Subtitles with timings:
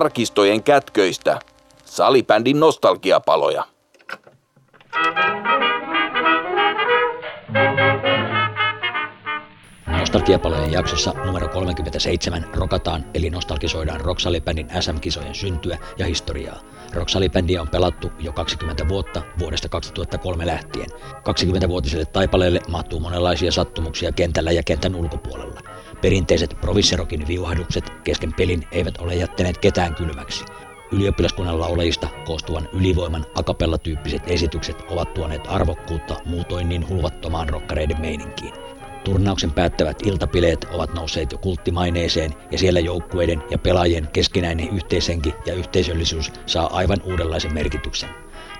[0.00, 1.40] arkistojen kätköistä.
[1.84, 3.64] Salibändin nostalgiapaloja.
[9.98, 16.60] Nostalgiapalojen jaksossa numero 37 rokataan eli nostalgisoidaan Rocksalibändin SM-kisojen syntyä ja historiaa.
[16.92, 20.90] Rocksalibändiä on pelattu jo 20 vuotta vuodesta 2003 lähtien.
[21.14, 25.69] 20-vuotiselle taipaleelle mahtuu monenlaisia sattumuksia kentällä ja kentän ulkopuolella.
[26.00, 30.44] Perinteiset provisserokin viuhahdukset kesken pelin eivät ole jättäneet ketään kylmäksi.
[30.92, 38.54] Ylioppilaskunnan laulajista koostuvan ylivoiman akapella-tyyppiset esitykset ovat tuoneet arvokkuutta muutoin niin hulvattomaan rokkareiden meininkiin.
[39.04, 45.54] Turnauksen päättävät iltapileet ovat nousseet jo kulttimaineeseen ja siellä joukkueiden ja pelaajien keskinäinen yhteishenki ja
[45.54, 48.10] yhteisöllisyys saa aivan uudenlaisen merkityksen.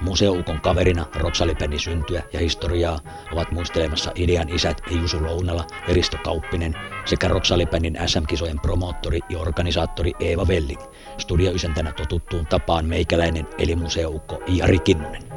[0.00, 3.00] Museoukon kaverina Roksalipennin syntyä ja historiaa
[3.32, 10.12] ovat muistelemassa idean isät Jusu Lounala ja Risto Kauppinen sekä Roksalipennin SM-kisojen promoottori ja organisaattori
[10.20, 10.82] Eeva Velling.
[11.18, 15.29] Studioisäntänä totuttuun tapaan meikäläinen eli museoukko Jari Kinnunen.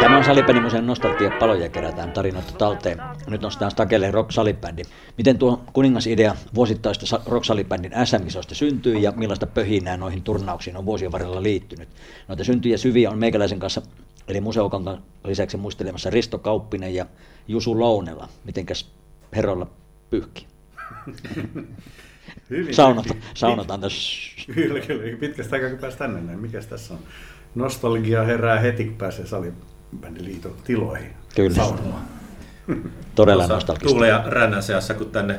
[0.00, 2.98] Tämä on Salibändimuseon nostalgia paloja kerätään tarinoita talteen.
[3.26, 4.82] Nyt nostetaan Stakelle rock salibändi.
[5.18, 11.12] Miten tuo kuningasidea vuosittaista rock salibändin SM-kisoista syntyy ja millaista pöhinää noihin turnauksiin on vuosien
[11.12, 11.88] varrella liittynyt?
[12.28, 13.82] Noita syntyjä syviä on meikäläisen kanssa,
[14.28, 17.06] eli museokan lisäksi muistelemassa Risto Kauppinen ja
[17.48, 18.28] Jusu Lounela.
[18.44, 18.92] Mitenkäs
[19.36, 19.66] herroilla
[20.10, 20.46] pyyhki?
[22.50, 24.20] Hyvin, Saunata, saunataan tässä.
[24.54, 25.16] Kyllä, kyllä.
[25.16, 26.38] Pitkästä aikaa kun pääsi tänne näin.
[26.38, 27.00] Mikäs tässä on?
[27.54, 29.26] Nostalgia herää heti, kun pääsee
[29.90, 31.56] salibändiliiton tiloihin Kyllä.
[31.56, 32.02] saunomaan.
[33.14, 33.88] Todella nostalgista.
[33.88, 35.38] Tuule ja Rännän seassa, kun tänne,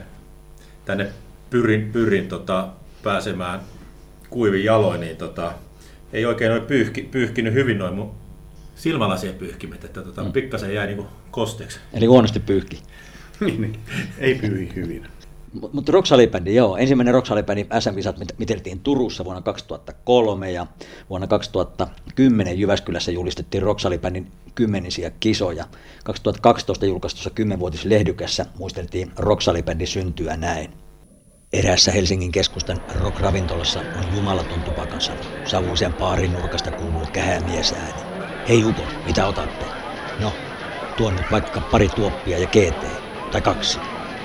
[0.86, 1.10] tänne
[1.50, 2.68] pyrin, pyrin tota,
[3.04, 3.60] pääsemään
[4.30, 5.54] kuivin jaloin, niin tota,
[6.14, 8.12] ei oikein ole pyyhki, pyyhkinyt hyvin noin mun
[8.76, 10.32] silmälasien pyyhkimet, että tota, mm.
[10.32, 11.80] pikkasen jäi niinku kosteeksi.
[11.94, 12.82] Eli huonosti pyyhki.
[13.46, 13.80] niin, niin.
[14.18, 15.08] Ei pyyhi hyvin.
[15.74, 16.78] Mutta Salibändi, joo.
[16.78, 20.68] Ensimmäinen Rock Salibändin SM-kisat mit- miteltiin Turussa vuonna 2003 ja
[21.10, 25.66] vuonna 2010 Jyväskylässä julistettiin Rock Salibändin kymmenisiä kisoja.
[26.04, 30.72] 2012 julkaistussa kymmenvuotisessa lehdykässä muisteltiin Rock Salibändin syntyä näin.
[31.54, 35.20] Eräässä Helsingin keskustan rock-ravintolassa on jumalaton tupakan savu.
[35.46, 38.02] Savuisen paarin nurkasta kuuluu kähä miesääni.
[38.48, 39.66] Hei Uko, mitä otatte?
[40.20, 40.34] No,
[40.98, 42.86] tuon nyt vaikka pari tuoppia ja GT.
[43.32, 43.80] Tai kaksi.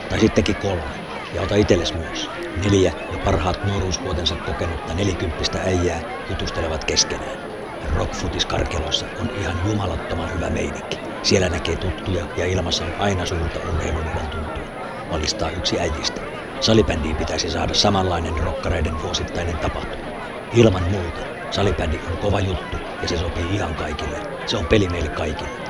[0.08, 1.05] Tai sittenkin kolme.
[1.32, 2.30] Ja ota itsellesi myös.
[2.56, 7.38] Neljä ja parhaat nuoruusvuotensa kokenutta nelikymppistä äijää jutustelevat keskenään.
[7.84, 11.02] Rockfutis Karkelossa on ihan jumalattoman hyvä meininki.
[11.22, 14.68] Siellä näkee tuttuja ja ilmassa on aina suurta urheiluluvan tuntua.
[15.10, 16.20] Valistaa yksi äijistä.
[16.60, 20.08] Salibändiin pitäisi saada samanlainen rokkareiden vuosittainen tapahtuma.
[20.52, 21.26] Ilman muuta.
[21.50, 24.22] Salibändi on kova juttu ja se sopii ihan kaikille.
[24.46, 25.62] Se on peli meille kaikille.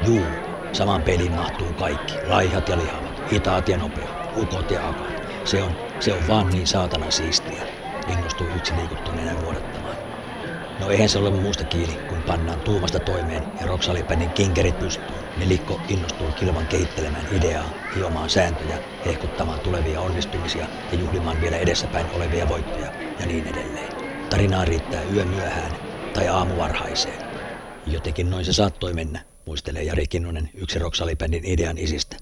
[0.00, 0.38] Juu,
[0.72, 2.20] saman peliin mahtuu kaikki.
[2.24, 4.94] Laihat ja lihavat, hitaat ja nopeat, ukot ja.
[5.44, 7.66] Se on, se on vaan niin saatana siistiä.
[8.06, 9.96] Innostui yksi liikuttuneena vuodattamaan.
[10.78, 15.20] No eihän se ole muusta kiinni, kun pannaan tuumasta toimeen ja Roksalipänin kinkerit pystyy.
[15.36, 22.48] Nelikko innostuu kilvan kehittelemään ideaa, hiomaan sääntöjä, hehkuttamaan tulevia onnistumisia ja juhlimaan vielä edessäpäin olevia
[22.48, 23.92] voittoja ja niin edelleen.
[24.28, 25.72] Tarinaa riittää yö myöhään
[26.12, 27.20] tai aamu varhaiseen.
[27.86, 32.16] Jotenkin noin se saattoi mennä, muistelee Jari Kinnunen yksi Roksalipänin idean isistä.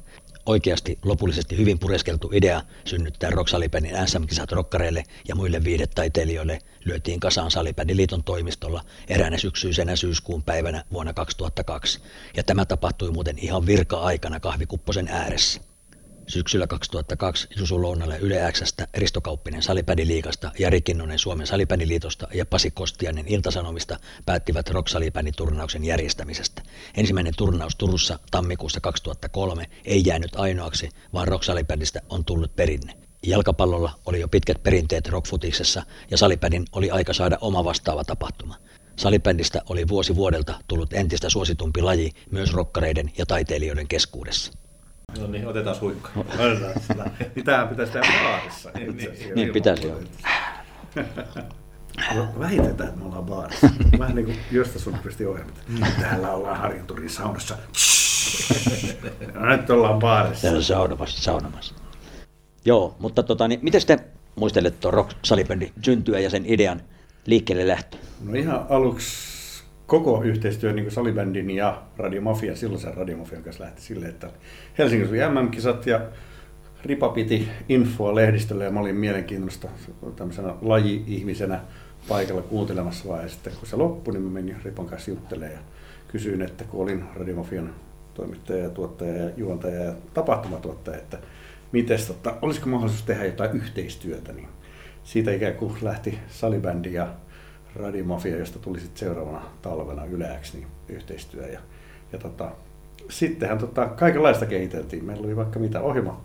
[0.47, 7.97] Oikeasti lopullisesti hyvin pureskeltu idea synnyttää Roksalipänin SM-kisat rokkareille ja muille viidetaiteilijoille lyötiin kasaan Salibändin
[7.97, 12.01] liiton toimistolla eräänä syksyisenä syyskuun päivänä vuonna 2002.
[12.37, 15.72] Ja tämä tapahtui muuten ihan virka-aikana kahvikupposen ääressä.
[16.33, 22.71] Syksyllä 2002 Jusu Lounalle Yle Xstä, Risto Kauppinen Salibändiliigasta, Jari Kinnunen Suomen Salibändiliitosta ja Pasi
[22.71, 24.89] Kostiainen Iltasanomista päättivät rock
[25.37, 26.63] turnauksen järjestämisestä.
[26.97, 31.45] Ensimmäinen turnaus Turussa tammikuussa 2003 ei jäänyt ainoaksi, vaan rock
[32.09, 32.95] on tullut perinne.
[33.27, 38.57] Jalkapallolla oli jo pitkät perinteet rockfutiksessa ja salibändin oli aika saada oma vastaava tapahtuma.
[38.97, 44.62] Salibändistä oli vuosi vuodelta tullut entistä suositumpi laji myös rokkareiden ja taiteilijoiden keskuudessa.
[45.21, 46.11] No niin, otetaan huikka.
[46.39, 47.11] Otetaan sitä.
[47.35, 48.71] Niin tämähän pitäisi tehdä baarissa.
[48.91, 49.35] itse asiassa.
[49.35, 50.01] Niin pitäisi joo.
[52.39, 53.71] Väitetään, että me ollaan baarissa.
[53.99, 55.55] Vähän niin kuin Josta Sundqvistin ohjelmat.
[56.01, 57.57] Täällä ollaan Harjanturin saunassa.
[59.35, 60.43] No, nyt ollaan baarissa.
[60.43, 61.75] Täällä saunomassa, saunomassa.
[62.65, 63.99] Joo, mutta tota, niin, miten te
[64.37, 66.83] muistelette tuon rock salibändin syntyä ja sen idean
[67.27, 67.97] liikkeelle lähtö?
[68.21, 69.32] No ihan aluksi
[69.93, 74.31] koko yhteistyö niin Salibändin ja Radiomafia, silloisen Radiomafian kanssa lähti silleen, että
[74.79, 76.01] Helsingissä oli MM-kisat ja
[76.85, 79.69] Ripa piti infoa lehdistölle ja mä olin mielenkiintoista
[80.17, 81.61] tämmöisenä laji-ihmisenä
[82.09, 83.23] paikalla kuuntelemassa vaan.
[83.23, 85.59] Ja sitten kun se loppui, niin mä menin Ripan kanssa juttelemaan ja
[86.09, 87.75] kysyin, että kun olin Radiomafian
[88.15, 91.19] toimittaja ja tuottaja ja juontaja ja tapahtumatuottaja, että
[91.73, 94.49] mites, tota, olisiko mahdollisuus tehdä jotain yhteistyötä, niin
[95.05, 97.09] siitä ikään kuin lähti salibändi ja
[97.77, 101.47] Radiomafia, josta tuli sitten seuraavana talvena yleäksi niin yhteistyö.
[101.47, 101.61] Ja,
[102.13, 102.51] ja tota,
[103.11, 105.05] sittenhän tota, kaikenlaista kehiteltiin.
[105.05, 106.25] Meillä oli vaikka mitä ohjelma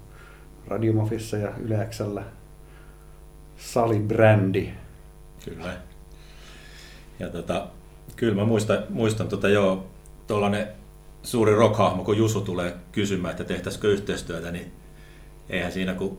[0.67, 2.23] Radiomafissa ja Yleäksellä,
[3.57, 4.69] salibrändi.
[5.45, 5.77] Kyllä.
[7.19, 7.67] Ja tota,
[8.15, 9.88] kyllä mä muistan, muistan tota, joo,
[10.27, 10.67] tuollainen
[11.23, 14.71] suuri rockhahmo, kun Jusu tulee kysymään, että tehtäisikö yhteistyötä, niin
[15.49, 16.17] eihän siinä kun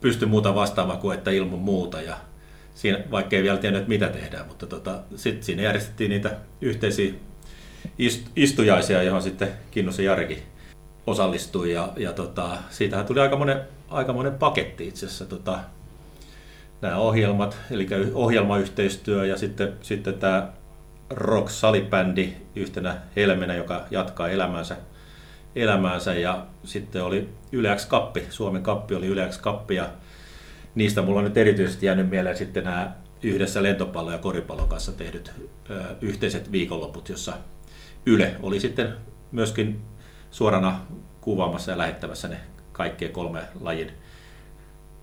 [0.00, 2.02] pysty muuta vastaamaan kuin että ilman muuta.
[2.02, 2.16] Ja
[2.76, 7.12] siinä, vaikka ei vielä tiennyt, mitä tehdään, mutta tota, sitten siinä järjestettiin niitä yhteisiä
[7.98, 10.42] ist, istujaisia, johon sitten Kinnus ja Jarikin
[11.06, 11.72] osallistui.
[11.72, 15.26] Ja, ja tota, siitähän tuli aikamoinen, aikamoinen paketti itse asiassa.
[15.26, 15.58] Tota,
[16.80, 20.48] nämä ohjelmat, eli ohjelmayhteistyö ja sitten, sitten tämä
[21.10, 24.76] rock salibändi yhtenä helmenä, joka jatkaa elämäänsä,
[25.56, 29.88] elämäänsä ja sitten oli Yleäks Kappi, Suomen Kappi oli Yleäks Kappi ja
[30.76, 32.92] niistä mulla on nyt erityisesti jäänyt mieleen sitten nämä
[33.22, 35.32] yhdessä lentopallo- ja koripallon kanssa tehdyt
[35.70, 37.32] ö, yhteiset viikonloput, jossa
[38.06, 38.92] Yle oli sitten
[39.32, 39.80] myöskin
[40.30, 40.80] suorana
[41.20, 42.36] kuvaamassa ja lähettämässä ne
[42.72, 43.90] kaikkien kolme lajin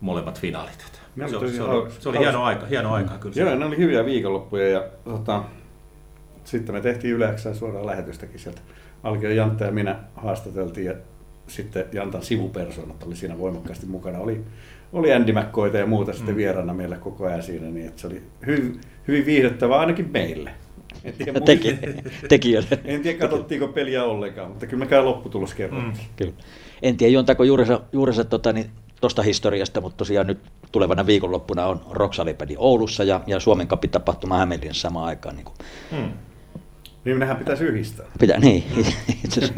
[0.01, 0.77] molemmat finaalit.
[0.79, 3.35] Se, se, oli, se oli, se oli hieno aika, hieno aika kyllä.
[3.35, 5.43] Joo, ne oli hyviä viikonloppuja ja tota,
[6.43, 8.61] sitten me tehtiin yleensä suoraan lähetystäkin sieltä.
[9.03, 10.93] Alkio Jantta ja minä haastateltiin ja
[11.47, 14.19] sitten Jantan sivupersonat oli siinä voimakkaasti mukana.
[14.19, 14.43] Oli,
[14.93, 16.37] oli Andy McCoyta ja muuta sitten mm.
[16.37, 20.51] vieraana meillä koko ajan siinä, niin että se oli hyvin, hyvin viihdyttävää ainakin meille.
[21.03, 21.77] En tiedä, Teki,
[22.29, 22.79] tekijöille.
[22.85, 25.93] En tiedä, katsottiinko peliä ollenkaan, mutta kyllä me käy lopputulos kerrottiin.
[25.93, 26.15] Mm.
[26.15, 26.33] Kyllä.
[26.81, 28.69] En tiedä, juontaako juurensa, juurensa tota, niin,
[29.01, 30.39] tuosta historiasta, mutta tosiaan nyt
[30.71, 35.35] tulevana viikonloppuna on Roksalipädi Oulussa ja, ja Suomen kappi tapahtuma Hämeenlinnassa samaan aikaan.
[35.35, 35.55] Niin kuin.
[35.91, 36.11] Hmm.
[37.05, 38.05] Niin nehän pitäisi yhdistää.
[38.19, 38.63] Pitää, niin.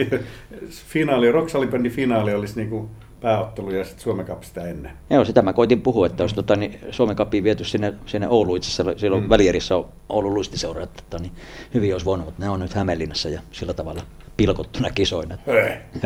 [0.69, 2.89] finaali, Roksalipändi finaali olisi niin kuin
[3.21, 4.91] pääottelu ja sitten Suomen Cup sitä ennen.
[5.09, 8.57] Joo, sitä mä koitin puhua, että olisi tota, niin Suomen Cupiin viety sinne, sinne Ouluun.
[8.57, 9.29] Itse asiassa silloin mm.
[9.29, 11.31] välierissä on Oulun luistiseura, että tota, niin
[11.73, 14.01] hyvin olisi voinut, mutta ne on nyt Hämeenlinnassa ja sillä tavalla
[14.37, 15.37] pilkottuna kisoina.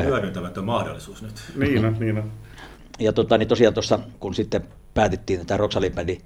[0.04, 1.34] Hyödyntämätön mahdollisuus nyt.
[1.56, 2.32] niin on, niin on.
[3.00, 4.64] Ja tota, niin tosiaan tuossa, kun sitten
[4.94, 6.18] päätettiin tätä Roksalipändi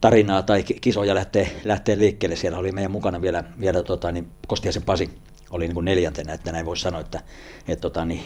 [0.00, 2.36] tarinaa tai kisoja lähtee, lähtee liikkeelle.
[2.36, 5.10] Siellä oli meidän mukana vielä, vielä tota, niin Kostiasen Pasi
[5.52, 7.20] oli niin kuin neljäntenä, että näin voisi sanoa, että,
[7.68, 8.22] että tota, niin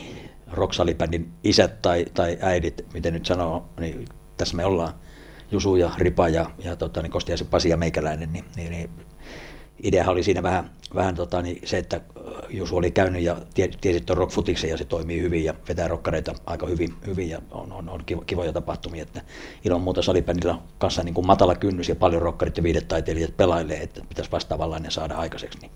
[0.52, 4.04] rocksalibändin isät tai, tai äidit, miten nyt sanoo, niin
[4.36, 4.94] tässä me ollaan,
[5.50, 8.90] Jusu ja Ripa ja, ja tota, niin Kostiaisen Pasi ja meikäläinen, niin, niin, niin
[9.82, 12.00] ideahan oli siinä vähän, vähän tota, niin se, että
[12.50, 13.36] Jusu oli käynyt ja
[13.80, 17.72] tiesi tuon rockfutiksen ja se toimii hyvin ja vetää rokkareita aika hyvin, hyvin ja on,
[17.72, 19.20] on, on kivoja tapahtumia, että
[19.64, 24.00] ilman muuta salibändillä kanssa niin kuin matala kynnys ja paljon rokkarit ja viidetaiteilijat pelailee, että
[24.08, 25.58] pitäisi vastaavanlainen saada aikaiseksi.
[25.58, 25.70] Niin.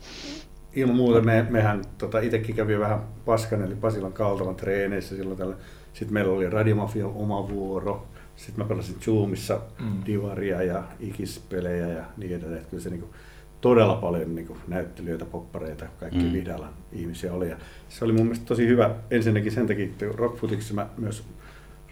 [0.75, 5.57] Ilman muuta me, mehän tota, itsekin kävi vähän paskan eli Pasilan kaltavan treeneissä silloin tällä.
[5.93, 8.07] Sitten meillä oli Radiomafian oma vuoro,
[8.37, 10.03] sitten mä pelasin Zoomissa mm.
[10.07, 12.59] Divaria ja Ikispelejä ja niin edelleen.
[12.59, 13.13] Että kyllä se niin kuin,
[13.61, 16.33] todella paljon niin kuin, näyttelijöitä, poppareita, kaikki mm.
[16.33, 17.51] Vidalan ihmisiä oli.
[17.51, 17.57] Ja
[17.89, 18.95] se oli mun mielestä tosi hyvä.
[19.11, 21.25] Ensinnäkin sen takia, että Rockfootiksi mä myös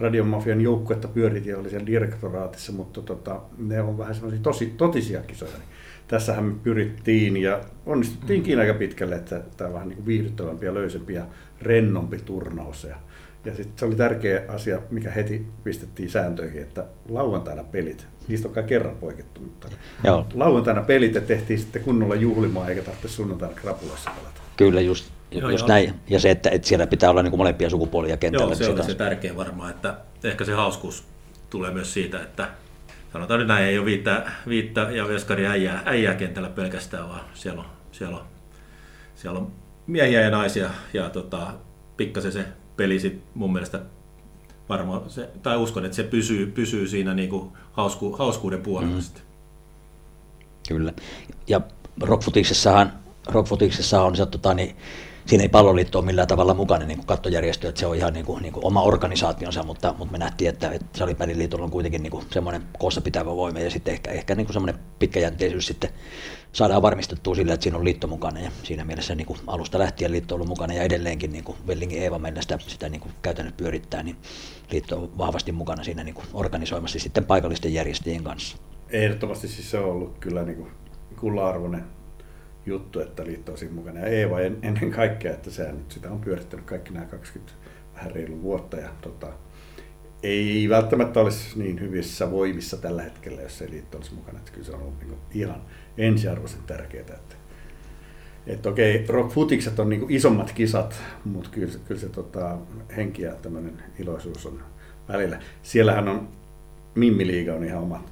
[0.01, 5.21] Radiomafian joukkuetta pyöritin ja oli siellä direktoraatissa, mutta tota, ne on vähän semmoisia tosi, totisia
[5.21, 5.53] kisoja.
[5.59, 5.69] Niin
[6.09, 8.61] tässähän me pyrittiin ja onnistuttiinkin mm.
[8.61, 11.25] aika pitkälle, että tämä on vähän niin viihdyttävämpi ja löysempi ja
[11.63, 12.85] rennompi turnaus.
[12.85, 12.97] Ja,
[13.45, 18.55] ja sitten se oli tärkeä asia, mikä heti pistettiin sääntöihin, että lauantaina pelit, niistä on
[18.55, 19.69] kai kerran poikettu, mutta
[20.05, 20.27] Joo.
[20.35, 24.41] lauantaina pelit ja tehtiin sitten kunnolla juhlimaa eikä tarvitse sunnuntaina krapulassa pelata.
[24.57, 25.95] Kyllä, just, Joo, just näin.
[26.09, 28.47] Ja se, että, että siellä pitää olla niin kuin molempia sukupuolia kentällä.
[28.47, 31.05] Joo, se on se tärkeä varmaan, että ehkä se hauskuus
[31.51, 32.49] tulee myös siitä, että
[33.13, 37.61] sanotaan nyt näin, ei ole viittä, viittä ja veskari äijää, äijää kentällä pelkästään, vaan siellä
[37.61, 38.25] on, siellä on,
[39.15, 39.53] siellä on
[39.87, 41.55] miehiä ja naisia ja tota,
[41.97, 42.45] pikkasen se
[42.77, 43.81] peli sit mun mielestä
[44.69, 49.01] varmaan, se, tai uskon, että se pysyy, pysyy siinä niin kuin hausku, hauskuuden puolella mm.
[49.01, 49.23] sitten.
[50.69, 50.93] Kyllä.
[51.47, 51.61] Ja
[52.03, 52.93] rockfutiksessahan,
[53.29, 54.77] rockfutiksessahan on se, tota, niin,
[55.29, 58.27] siinä ei palloliitto ole millään tavalla mukana niin kuin kattojärjestö, että se on ihan niin
[58.27, 62.23] kuin, niin kuin oma organisaationsa, mutta, mutta me nähtiin, että, että salipäliliitolla on kuitenkin niin
[62.31, 65.91] semmoinen koossa pitävä voima ja sitten ehkä, ehkä niin semmoinen pitkäjänteisyys sitten
[66.53, 70.13] saadaan varmistettua sillä, että siinä on liitto mukana ja siinä mielessä niin kuin alusta lähtien
[70.13, 73.13] liitto on ollut mukana ja edelleenkin niin kuin Vellingin Eeva meillä sitä, sitä niin kuin
[73.23, 74.17] käytännössä pyörittää, niin
[74.71, 78.57] liitto on vahvasti mukana siinä niin kuin organisoimassa sitten paikallisten järjestäjien kanssa.
[78.91, 80.71] Ehdottomasti siis se on ollut kyllä niin kuin
[81.21, 81.98] kulla-arvoinen
[82.69, 84.01] juttu, että liitto on siinä mukana.
[84.01, 87.53] Ja Eeva en, ennen kaikkea, että sehän nyt sitä on pyörittänyt kaikki nämä 20
[87.95, 88.77] vähän reilu vuotta.
[88.77, 89.27] Ja tota,
[90.23, 94.39] ei välttämättä olisi niin hyvissä voimissa tällä hetkellä, jos se liitto olisi mukana.
[94.39, 95.63] Että kyllä se on ollut niin ihan
[95.99, 97.03] ensiarvoisen tärkeää.
[97.03, 97.37] Että,
[98.47, 102.59] että okei, rock futikset on niin isommat kisat, mutta kyllä, kyllä se tota,
[102.97, 104.63] henki ja tämmöinen iloisuus on
[105.09, 105.41] välillä.
[105.63, 106.29] Siellähän on
[106.95, 108.05] Mimmiliiga on ihan oma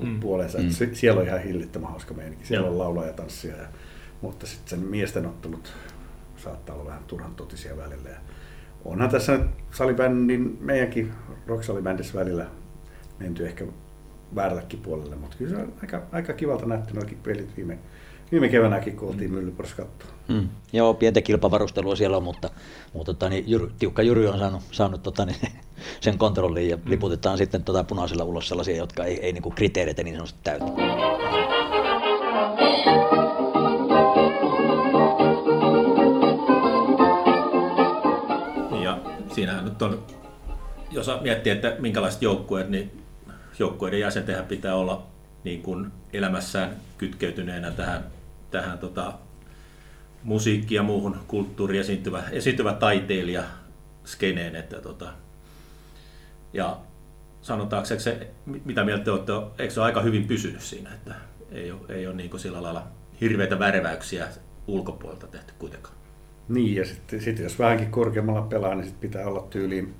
[0.00, 0.20] mm.
[0.20, 0.58] puolensa.
[0.58, 0.70] Mm.
[0.92, 2.46] Siellä on ihan hillittömän hauska meininki.
[2.46, 2.72] Siellä Joo.
[2.72, 3.68] on laulaa ja tanssia, ja,
[4.22, 5.72] mutta sitten sen miesten ottelut
[6.36, 8.08] saattaa olla vähän turhan totisia välillä.
[8.08, 8.16] Ja
[8.84, 11.12] onhan tässä nyt salibändin, meidänkin
[11.46, 11.64] rock
[12.14, 12.46] välillä
[13.18, 13.64] menty ehkä
[14.34, 17.78] väärällekin puolelle, mutta kyllä se on aika, aika kivalta näytti noikin pelit viime,
[18.32, 19.52] viime keväänäkin, kun oltiin mm.
[20.28, 20.48] Mm.
[20.72, 22.50] Joo, pientä kilpavarustelua siellä on, mutta,
[22.92, 25.36] mutta tota, niin, jyry, tiukka Jyry on saanut, saanut tota, niin,
[26.00, 26.82] sen kontrolliin ja mm.
[26.86, 30.64] liputetaan sitten tota, punaisella ulos sellaisia, jotka ei, ei niin kuin kriteereitä niin sanotusti täytä.
[39.42, 40.06] Siinähän nyt on,
[40.90, 43.02] jos miettii, että minkälaiset joukkueet, niin
[43.58, 45.06] joukkueiden jäsentehän pitää olla
[45.44, 48.04] niin kuin elämässään kytkeytyneenä tähän,
[48.50, 49.12] tähän tota,
[50.22, 53.42] musiikki- ja muuhun kulttuuriin esiintyvä, esiintyvä taiteilija
[54.04, 54.56] skeneen.
[54.56, 55.08] Että, tota,
[56.52, 56.76] ja
[57.40, 58.30] sanotaanko se,
[58.64, 61.14] mitä mieltä olette, eikö se ole aika hyvin pysynyt siinä, että
[61.50, 62.86] ei ole, ei ole niin kuin sillä lailla
[63.20, 64.28] hirveitä värväyksiä
[64.66, 66.01] ulkopuolelta tehty kuitenkaan.
[66.52, 69.94] Niin, ja sitten sit jos vähänkin korkeammalla pelaa, niin sit pitää olla tyyliin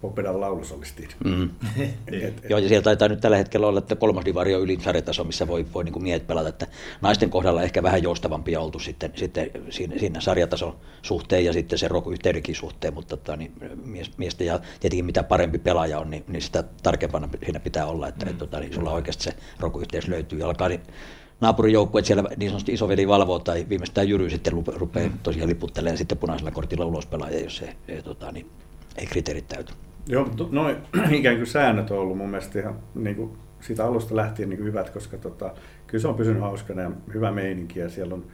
[0.00, 1.08] Popedan laulusolistiin.
[1.24, 1.50] Mm.
[2.06, 4.80] et, et, Joo, ja siellä taitaa nyt tällä hetkellä olla, että kolmas divari on ylin
[4.80, 6.66] sarjataso, missä voi, voi niin miehet pelata, että
[7.00, 11.88] naisten kohdalla ehkä vähän joustavampia oltu sitten, sitten siinä, siinä sarjatason suhteen ja sitten se
[12.12, 13.52] yhteydenkin suhteen, mutta tota, niin,
[13.84, 18.08] mies, miestä ja tietenkin mitä parempi pelaaja on, niin, niin sitä tarkempana siinä pitää olla,
[18.08, 18.30] että mm.
[18.30, 20.80] et, tota, niin sulla oikeasti se rokuyhteys löytyy ja alkaa niin,
[21.40, 25.18] naapurijoukkueet siellä niin sanotusti isoveli valvoo tai viimeistään Jyry sitten rupeaa mm.
[25.22, 28.46] tosiaan liputtelemaan sitten punaisella kortilla ulos pelaaja, jos se ei, tota, niin,
[28.96, 29.72] ei kriteerit täyty.
[30.06, 30.76] Joo, noin
[31.10, 33.30] ikään kuin säännöt on ollut mun mielestä ihan niin kuin
[33.60, 35.54] siitä alusta lähtien niin kuin hyvät, koska tota,
[35.86, 37.80] kyllä se on pysynyt hauskana ja hyvä meininki.
[37.80, 38.24] Ja siellä on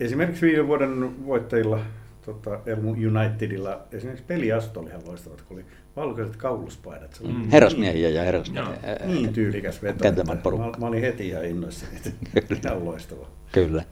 [0.00, 1.80] esimerkiksi viime vuoden voittajilla
[2.26, 5.66] tota, Elmu Unitedilla esimerkiksi peliasut oli ihan loistavat, kun oli
[5.96, 7.20] valkoiset kauluspaidat.
[7.26, 7.50] Mm.
[7.50, 8.78] Herrasmiehiä ja herrasmiehiä.
[9.06, 10.24] Niin tyylikäs veto.
[10.24, 13.26] Mä, mä, olin heti ihan innoissani, että ihan loistava.
[13.52, 13.84] Kyllä.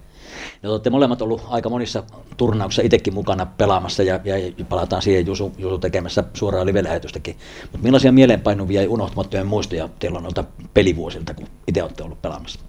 [0.63, 2.03] No, olette molemmat ollut aika monissa
[2.37, 7.37] turnauksissa itsekin mukana pelaamassa ja, ja palataan siihen Jusu, Jusu tekemässä suoraa live-lähetystäkin.
[7.63, 10.45] Mutta millaisia mieleenpainuvia ja unohtumattomia muistoja teillä on noilta
[10.75, 12.61] pelivuosilta, kun itse olette ollut pelaamassa?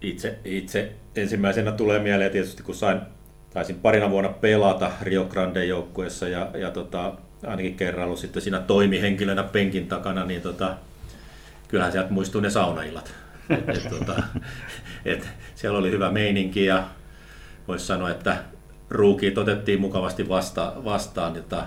[0.00, 3.00] Itse, itse ensimmäisenä tulee mieleen tietysti, kun sain,
[3.54, 7.14] taisin parina vuonna pelata Rio Grande joukkueessa ja, ja tota,
[7.46, 10.76] ainakin kerran ollut sitten siinä toimihenkilönä penkin takana, niin tota,
[11.68, 13.14] kyllähän sieltä muistuu ne saunaillat.
[13.50, 14.22] Et, et, tota,
[15.04, 16.84] et, siellä oli hyvä meininki ja
[17.68, 18.36] voisi sanoa, että
[18.90, 21.66] ruukiit otettiin mukavasti vasta, vastaan jota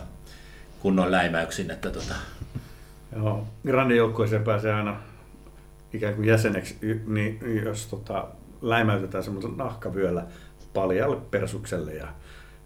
[0.80, 1.72] kunnon läimäyksin.
[1.72, 2.16] Että tota.
[3.16, 4.96] Joo, Grande joukkueeseen pääsee aina
[5.94, 8.28] ikään kuin jäseneksi, niin jos tota,
[8.62, 10.24] läimäytetään semmoisen nahkavyöllä
[10.74, 12.08] paljalle persukselle ja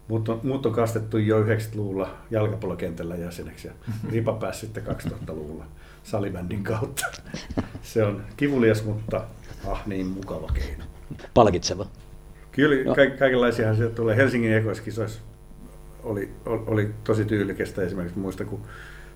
[0.08, 3.74] Muut on, muut on kastettu jo 90-luvulla jalkapallokentällä jäseneksi ja
[4.12, 5.64] Ripa pääsi sitten 2000-luvulla
[6.02, 7.06] salibändin kautta.
[7.82, 9.24] Se on kivulias, mutta
[9.66, 10.84] ah niin mukava keino.
[11.34, 11.86] Palkitseva.
[12.52, 12.94] Kyllä, no.
[12.94, 14.16] ka- kaikenlaisia sieltä tulee.
[14.16, 15.20] Helsingin ekoiskisoissa
[16.02, 18.62] oli, oli tosi tyylikästä esimerkiksi muista kuin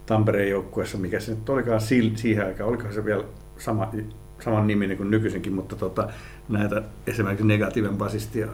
[0.07, 1.81] Tampereen joukkueessa, mikä se nyt olikaan
[2.15, 3.25] siihen aikaan, olikohan se vielä
[3.59, 3.93] sama,
[4.41, 6.09] saman niminen kuin nykyisinkin, mutta tota,
[6.49, 8.49] näitä esimerkiksi negatiivinen basistia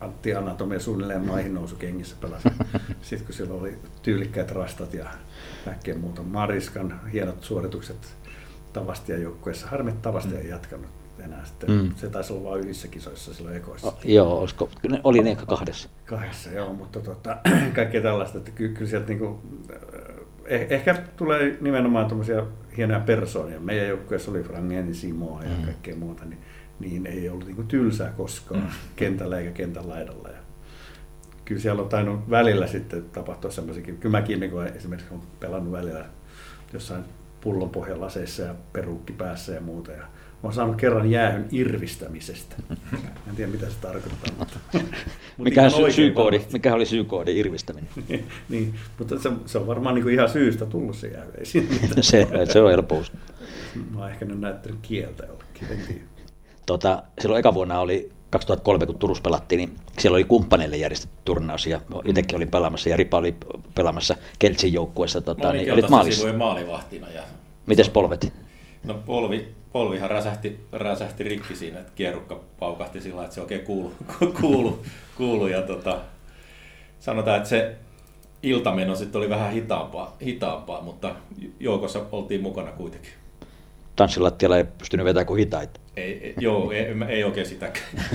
[0.00, 2.48] Antti Anatomia suunnilleen maihin nousu kengissä pelasi.
[3.02, 5.06] Sitten kun siellä oli tyylikkäät rastat ja
[5.64, 6.22] kaikkea muuta.
[6.22, 8.16] Mariskan hienot suoritukset
[8.72, 9.66] Tavastia joukkueessa.
[9.66, 10.90] Harmi, että Tavastia ei jatkanut
[11.24, 11.70] enää sitten.
[11.70, 11.94] Mm.
[11.96, 13.86] Se taisi olla vain yhdessä kisoissa silloin ekoissa.
[13.86, 15.88] Oh, joo, olisiko, ne oli ne ehkä kahdessa.
[16.06, 17.36] Kahdessa, joo, mutta tota,
[17.74, 19.40] kaikkea tällaista, että ky- kyllä sieltä niinku,
[20.44, 23.60] eh, ehkä tulee nimenomaan tuommoisia hienoja persoonia.
[23.60, 25.64] Meidän joukkueessa oli Frangeni, Simoa ja mm.
[25.64, 26.40] kaikkea muuta, niin,
[26.80, 28.68] niin ei ollut niinku tylsää koskaan mm.
[28.96, 30.28] kentällä eikä kentän laidalla.
[30.28, 30.38] Ja
[31.44, 33.98] kyllä siellä on tainnut välillä sitten tapahtua semmoisiakin.
[33.98, 36.04] Kyllä mäkin niin esimerkiksi olen pelannut välillä
[36.72, 37.04] jossain
[37.40, 39.92] pullonpohjalaseissa ja peruukki päässä ja muuta.
[39.92, 40.06] Ja
[40.42, 42.56] olen saanut kerran jäähyn irvistämisestä.
[43.28, 44.30] En tiedä mitä se tarkoittaa.
[44.38, 44.58] Mutta,
[45.38, 47.88] mikä, sy- syy-koodi, mikä oli syykoodi irvistäminen?
[48.08, 51.32] niin, niin, mutta se, se, on varmaan niin kuin ihan syystä tullut se jäähy.
[52.00, 53.12] Se, se on helpous.
[53.94, 56.15] Mä oon ehkä nyt näyttänyt kieltä jollekin, en tiedä.
[56.66, 61.66] Tota, silloin eka vuonna oli 2003, kun Turussa pelattiin, niin siellä oli kumppaneille järjestetty turnaus
[61.66, 63.34] ja itsekin olin pelaamassa ja Ripa oli
[63.74, 65.20] pelaamassa Keltsin joukkueessa.
[65.20, 66.32] Tota, niin olit maalissa.
[66.32, 67.10] maalivahtina.
[67.10, 67.22] Ja...
[67.66, 68.32] Mites polvet?
[68.84, 73.92] No polvi, polvihan räsähti, räsähti rikki siinä, että kierrukka paukahti sillä että se oikein kuulu,
[74.40, 74.82] kuulu,
[75.16, 75.98] kuulu ja tota,
[77.00, 77.76] sanotaan, että se
[78.42, 81.14] iltameno sitten oli vähän hitaampaa, hitaampaa, mutta
[81.60, 83.12] joukossa oltiin mukana kuitenkin.
[83.96, 85.80] Tanssilattialla ei pystynyt vetämään kuin hitaita.
[85.96, 87.86] Ei, ei, joo, ei, ei oikein sitäkään.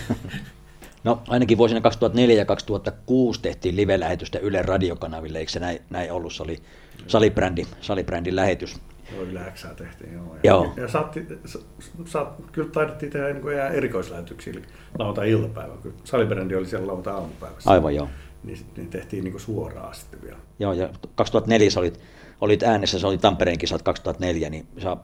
[1.04, 6.34] No ainakin vuosina 2004 ja 2006 tehtiin live-lähetystä Yle radiokanaville, eikö se näin, näin ollut?
[6.34, 6.60] Se oli
[7.08, 8.80] salibrändi, salibrändin lähetys.
[9.14, 10.36] Joo, Yle Xää tehtiin, joo.
[10.44, 10.74] Joo.
[10.78, 11.60] Ja saatti, sa,
[12.06, 14.54] sa, kyllä taidettiin tehdä niin kuin ihan erikoislähetyksiä
[15.00, 17.70] lauantai-iltapäivä, kun salibrändi oli siellä lauantai-aamupäivässä.
[17.70, 18.10] Aivan joo.
[18.44, 20.38] Niin, niin tehtiin niin kuin suoraan sitten vielä.
[20.60, 22.00] Joo, ja 2004 sä olit,
[22.42, 24.98] olit äänessä, se oli Tampereen kisat 2004, niin sä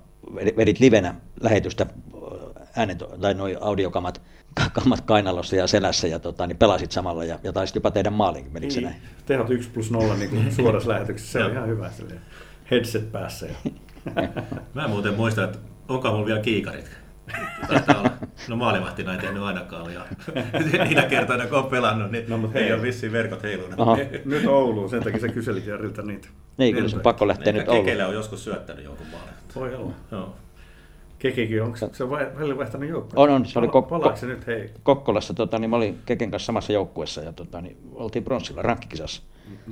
[0.57, 1.85] vedit livenä lähetystä
[2.75, 4.21] äänet, tai noin audiokamat
[4.73, 8.45] kammat kainalossa ja selässä ja tota, niin pelasit samalla ja, ja taisit jopa tehdä maalin,
[8.51, 9.01] menikö se Niin, näin?
[9.25, 11.91] tehot 1 plus 0 niin kuin suorassa lähetyksessä, se on ihan hyvä.
[11.91, 12.21] Silleen.
[12.71, 13.47] Headset päässä.
[14.73, 16.85] Mä en muuten muista, että onko mulla vielä kiikarit.
[17.67, 18.11] Taitaa olla.
[18.47, 19.93] No maalivahtina ei tehnyt ainakaan.
[19.93, 20.01] Ja
[20.85, 22.73] niinä kertoina kun on pelannut, niin No, no, mut ei hei.
[22.73, 23.79] ole vissiin verkot heilunut.
[23.79, 23.97] Aha.
[24.25, 26.27] Nyt Ouluun, sen takia sä kyselit Jarilta niitä.
[26.57, 27.85] Niin, kyllä se on pakko lähteä nyt Ouluun.
[27.85, 29.33] Kekele on joskus syöttänyt jonkun maalin.
[29.55, 29.91] Voi olla.
[30.11, 30.35] Joo.
[31.19, 33.23] Kekikin, onko se on vai- välillä vaihtanut joukkoa?
[33.23, 34.69] On, on, se oli Pala- ko- Palaako ko- se nyt hei?
[34.83, 39.21] Kokkolassa, tota, niin mä olin Keken kanssa samassa joukkueessa ja tota, niin oltiin pronssilla rankkikisassa.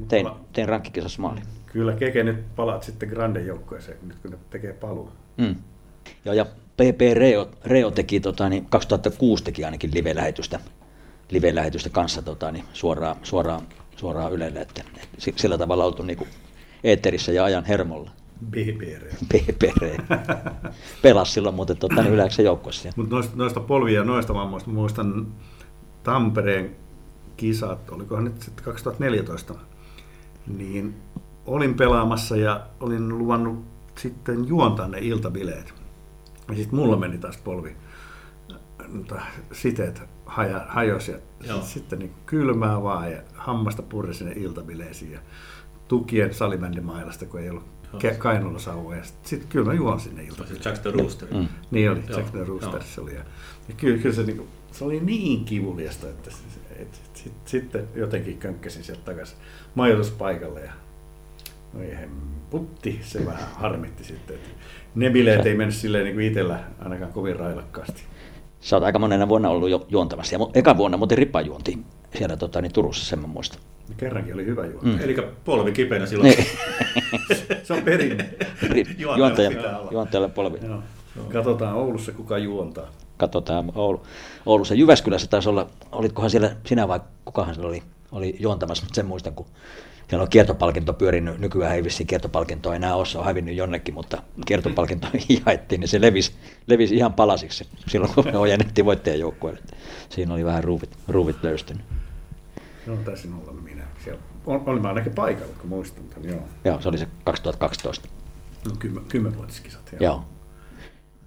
[0.07, 1.39] Tein, tein rankkikisassa maali.
[1.65, 5.09] Kyllä Keke nyt palaat sitten Granden joukkueeseen, nyt kun ne tekee paluu.
[5.37, 5.55] Mm.
[6.25, 6.45] Joo, ja
[6.77, 10.59] PP Reo, Reo teki, tota, niin 2006 teki ainakin live-lähetystä,
[11.29, 13.61] live-lähetystä kanssa tota, niin suoraan, suoraan,
[13.95, 16.29] suoraan Ylelle, että, että si- sillä tavalla oltu niin kuin
[16.83, 18.11] eetterissä ja ajan hermolla.
[18.49, 19.05] BBR.
[19.33, 19.95] PP Reo.
[21.01, 22.89] Pelasi silloin muuten tota, niin yleensä joukkueessa.
[22.95, 25.27] Mutta noista, noista polvia ja noista vammoista muistan
[26.03, 26.75] Tampereen
[27.37, 29.55] kisat, olikohan nyt sitten 2014,
[30.47, 30.95] niin
[31.45, 33.65] olin pelaamassa ja olin luvannut
[33.97, 35.73] sitten juontaa ne iltabileet.
[36.49, 37.75] Ja sitten mulla meni taas polvi
[39.07, 39.21] tota,
[39.51, 41.61] siteet haja, hajosi ja Joo.
[41.61, 45.19] sit, sitten niin kylmää vaan ja hammasta purri sinne iltabileisiin ja
[45.87, 47.63] tukien salibändimailasta, kun ei ollut
[47.97, 49.03] ke- kainulla sauvoja.
[49.03, 50.63] Sitten sit kyllä mä juon sinne iltabileisiin.
[50.63, 51.27] Se Jack the Rooster.
[51.33, 51.47] Mm.
[51.71, 53.15] Niin oli, Joo, Jack the Rooster se oli.
[53.15, 53.23] Ja,
[53.67, 56.31] ja kyllä, kyllä se, niin kuin, se oli niin kivuliasta, että
[56.71, 59.37] et, et, sit, sitten jotenkin könkkäsin sieltä takaisin
[59.75, 60.71] majoituspaikalle ja
[61.79, 61.97] Oi
[62.49, 64.35] putti, se vähän harmitti sitten.
[64.35, 64.49] Että
[64.95, 68.03] ne bileet ei mennyt silleen niin kuin itsellä ainakaan kovin railakkaasti.
[68.59, 70.35] Sä oot aika monena vuonna ollut jo juontamassa.
[70.35, 71.79] Ja eka vuonna muuten Ripa juonti
[72.17, 73.59] siellä tota, niin Turussa, sen mä muistan.
[73.89, 74.85] Ja kerrankin oli hyvä juonta.
[74.87, 74.99] Mm.
[75.01, 76.29] Eli polvi kipeänä silloin.
[76.29, 76.47] Niin.
[77.63, 78.29] Se on perinne.
[78.97, 79.91] Juontajalla Juontaja, pitää olla.
[79.91, 80.59] juontajalle polvi.
[80.67, 80.83] Joo.
[81.33, 82.87] Katsotaan Oulussa, kuka juontaa.
[83.17, 84.03] Katsotaan Oulu,
[84.45, 84.73] Oulussa.
[84.73, 89.33] Jyväskylässä taisi olla, olitkohan siellä sinä vai kukahan siellä oli, oli juontamassa, mutta sen muistan,
[89.33, 89.45] kun
[90.09, 94.21] siellä on kiertopalkinto pyörinyt, nykyään ei vissiin kiertopalkintoa enää ole, se on hävinnyt jonnekin, mutta
[94.45, 95.07] kiertopalkinto
[95.45, 96.33] jaettiin, niin se levisi,
[96.67, 99.59] levisi ihan palasiksi silloin, kun me ojennettiin voittajajoukkueelle.
[100.09, 101.83] Siinä oli vähän ruuvit, ruuvit löystynyt.
[102.85, 103.83] No, taisin olla minä.
[104.03, 106.29] Siellä ol- olin ainakin paikalla, kun muistan tämän.
[106.29, 106.39] Joo.
[106.65, 108.07] Joo, se oli se 2012.
[108.65, 109.95] No, kymmen, kymmenvuotiskisat.
[109.99, 110.25] Joo.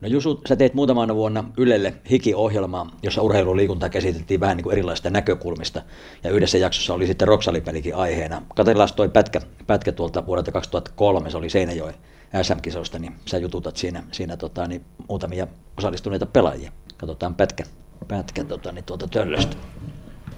[0.00, 4.62] No Jusu, sä teit muutamana vuonna Ylelle Hiki-ohjelmaa, jossa urheilu ja liikuntaa käsiteltiin vähän niin
[4.62, 5.82] kuin erilaisista näkökulmista.
[6.24, 8.42] Ja yhdessä jaksossa oli sitten roksalipelikin aiheena.
[8.54, 11.94] Katsellaan toi pätkä, pätkä tuolta vuodelta 2003, se oli Seinäjoen
[12.42, 15.46] SM-kisoista, niin sä jututat siinä, siinä tota, niin muutamia
[15.78, 16.72] osallistuneita pelaajia.
[16.96, 17.64] Katsotaan pätkä,
[18.08, 19.56] pätkä tota, niin tuolta töllöstä.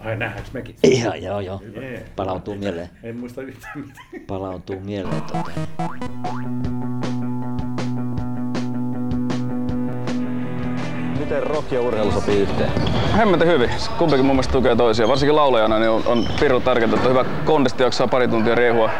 [0.01, 0.77] Ai nähdäänkö mekin?
[0.83, 1.62] Ihan, joo, joo.
[1.75, 2.07] Jee.
[2.16, 2.90] Palautuu mieleen.
[3.03, 4.27] En muista yhtään mitään.
[4.27, 5.23] Palautuu mieleen.
[5.23, 5.51] Tota.
[11.31, 12.71] Miten rock ja urheilu sopii yhteen?
[13.16, 13.71] Hemmetin hyvin.
[13.99, 15.09] Kumpikin mun mielestä tukee toisiaan.
[15.09, 18.90] Varsinkin laulajana niin on, on pirun tärkeää, että hyvä kondisti jaksaa pari tuntia riehua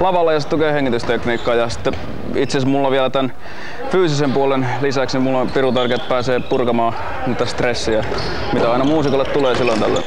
[0.00, 1.54] lavalla ja se tukee hengitystekniikkaa.
[1.54, 1.94] Ja sitten
[2.34, 3.32] itse asiassa mulla vielä tämän
[3.90, 6.94] fyysisen puolen lisäksi niin mulla on pirun tärkeää, että pääsee purkamaan
[7.26, 8.04] niitä stressiä,
[8.52, 10.04] mitä aina muusikolle tulee silloin tällöin.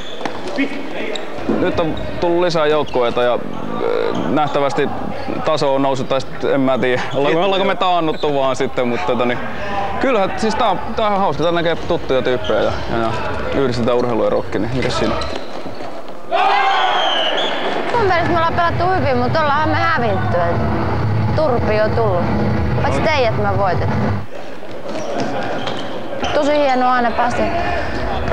[1.59, 4.89] Nyt on tullut lisää joukkueita ja äh, nähtävästi
[5.45, 6.19] taso on noussut, tai
[6.53, 9.39] en mä tiedä, ollaanko me taannuttu vaan sitten, mutta tota, niin,
[10.03, 12.97] kyllähän siis tää on, tää on hauska, tää näkee tuttuja tyyppejä ja, ja,
[13.53, 15.15] ja yhdistetään urheilu ja rokki, niin mikäs siinä?
[17.91, 20.37] Mun mielestä me ollaan pelattu hyvin, mutta ollaanhan me hävitty.
[21.35, 22.23] Turpi on tullut.
[22.81, 24.13] Paitsi teidät me voitettiin.
[26.33, 27.43] Tosi hienoa aina päästä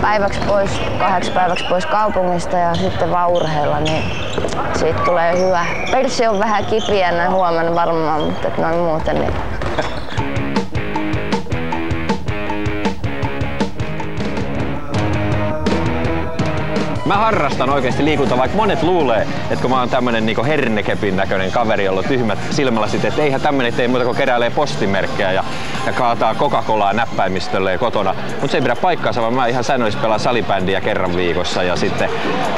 [0.01, 4.05] päiväksi pois, kahdeksi päiväksi pois kaupungista ja sitten vaan urheilla, niin
[4.75, 5.67] siitä tulee hyvä.
[5.91, 9.50] Perssi on vähän kipiänä huomenna varmaan, mutta noin muuten niin
[17.11, 21.53] Mä harrastan oikeasti liikuntaa, vaikka monet luulee, että kun mä oon tämmönen niinku hernekepin näköinen
[21.53, 25.45] kaveri, jolla on tyhmät silmälasit, että eihän tämmönen tee muuta kuin keräilee postimerkkejä ja,
[25.87, 28.15] ja kaataa Coca-Colaa näppäimistölle kotona.
[28.31, 32.11] Mutta se ei pidä paikkaansa, vaan mä ihan säännöllisesti pelaan salibändiä kerran viikossa ja sitten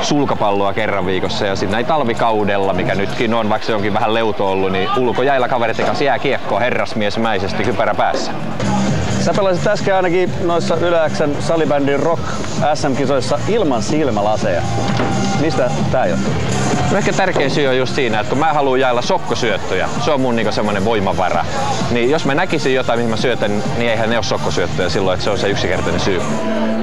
[0.03, 4.51] sulkapalloa kerran viikossa ja sitten näin talvikaudella, mikä nytkin on, vaikka se onkin vähän leuto
[4.51, 8.33] ollut, niin ulkojäillä kavereiden kanssa jää kiekkoa herrasmiesmäisesti kypärä päässä.
[9.25, 12.23] Sä pelasit äsken ainakin noissa Yleäksän salibändin rock
[12.75, 14.63] SM-kisoissa ilman silmälaseja.
[15.41, 16.62] Mistä tää johtuu?
[16.93, 20.21] No ehkä tärkein syy on just siinä, että kun mä haluan jaella sokkosyöttöjä, se on
[20.21, 21.45] mun niinku semmoinen voimavara,
[21.91, 25.25] niin jos mä näkisin jotain, mihin mä syötän, niin eihän ne ole sokkosyöttöjä silloin, että
[25.25, 26.21] se on se yksinkertainen syy.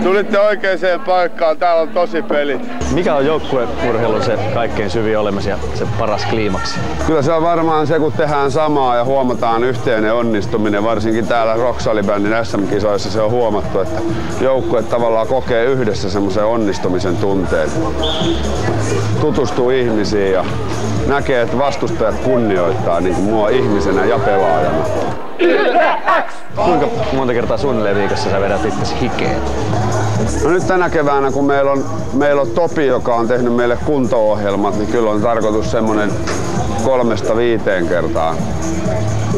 [0.03, 2.61] Tulitte oikeaan paikkaan, täällä on tosi pelit.
[2.91, 6.75] Mikä on joukkueurheilun se kaikkein syvin olemus ja se paras kliimaksi?
[7.07, 12.45] Kyllä se on varmaan se, kun tehdään samaa ja huomataan yhteinen onnistuminen, varsinkin täällä Rocksalibändin
[12.45, 14.01] SM-kisoissa se on huomattu, että
[14.41, 17.69] joukkue tavallaan kokee yhdessä semmoisen onnistumisen tunteen.
[19.21, 20.45] Tutustuu ihmisiin ja
[21.07, 24.85] näkee, että vastustajat kunnioittaa niin kuin mua ihmisenä ja pelaajana.
[26.55, 29.37] Kuinka monta kertaa suunnilleen viikossa sä vedät itse hikeen?
[30.43, 34.77] No nyt tänä keväänä, kun meillä on, meillä on Topi, joka on tehnyt meille kunto-ohjelmat,
[34.77, 36.11] niin kyllä on tarkoitus semmoinen
[36.83, 38.35] kolmesta viiteen kertaa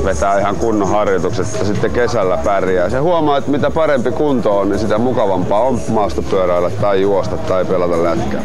[0.06, 2.90] vetää ihan kunnon harjoitukset, että sitten kesällä pärjää.
[2.90, 7.66] Se huomaa, että mitä parempi kunto on, niin sitä mukavampaa on maastopyöräillä tai juosta tai
[7.66, 8.42] pelata lätkää.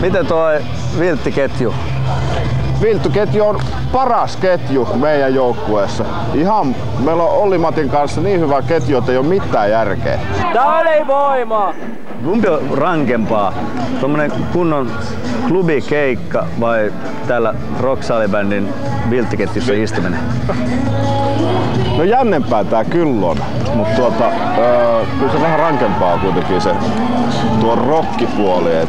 [0.00, 0.58] Miten toi
[0.98, 1.74] vilttiketju?
[2.82, 3.60] Vilttyketju on
[3.92, 6.04] paras ketju meidän joukkueessa.
[6.34, 10.18] Ihan, meillä on Olli Matin kanssa niin hyvä ketju, että ei ole mitään järkeä.
[10.52, 11.74] Tää oli voima!
[12.24, 13.52] Kumpi on rankempaa?
[14.00, 14.90] Tuommoinen kunnon
[15.48, 16.92] klubikeikka vai
[17.28, 18.68] täällä Rock Salibandin
[19.10, 20.20] vilttiketjussa istuminen?
[21.96, 23.36] No jännempää tää kyllä on,
[23.74, 24.24] mutta tuota,
[24.58, 26.70] öö, kyllä se vähän rankempaa on kuitenkin se
[27.60, 28.76] tuo rokkipuoli.
[28.76, 28.88] Et.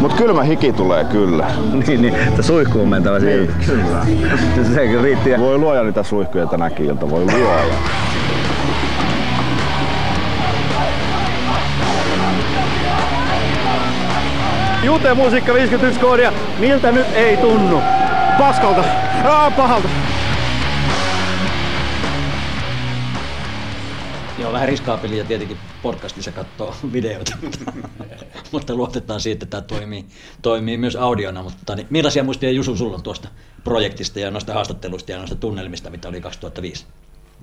[0.00, 1.46] Mut kylmä hiki tulee kyllä.
[1.86, 4.06] niin, niin, että suihkuun mentävä Niin, kyllä.
[4.74, 5.30] Se riitti.
[5.38, 7.64] Voi luoja niitä suihkuja tänäkin ilta, voi luoja.
[14.82, 16.32] Jute Musiikka 51 koodia.
[16.58, 17.82] Miltä nyt ei tunnu?
[18.38, 18.84] Paskalta,
[19.24, 19.88] Aa, pahalta.
[24.48, 27.36] Joo, vähän riskaapelia tietenkin podcastissa katsoo videoita,
[28.52, 30.04] mutta, luotetaan siitä, että tämä toimii,
[30.42, 31.42] toimii myös audiona.
[31.42, 33.28] Mutta niin, millaisia muistia Jusu sulla on tuosta
[33.64, 36.86] projektista ja noista haastatteluista ja noista tunnelmista, mitä oli 2005?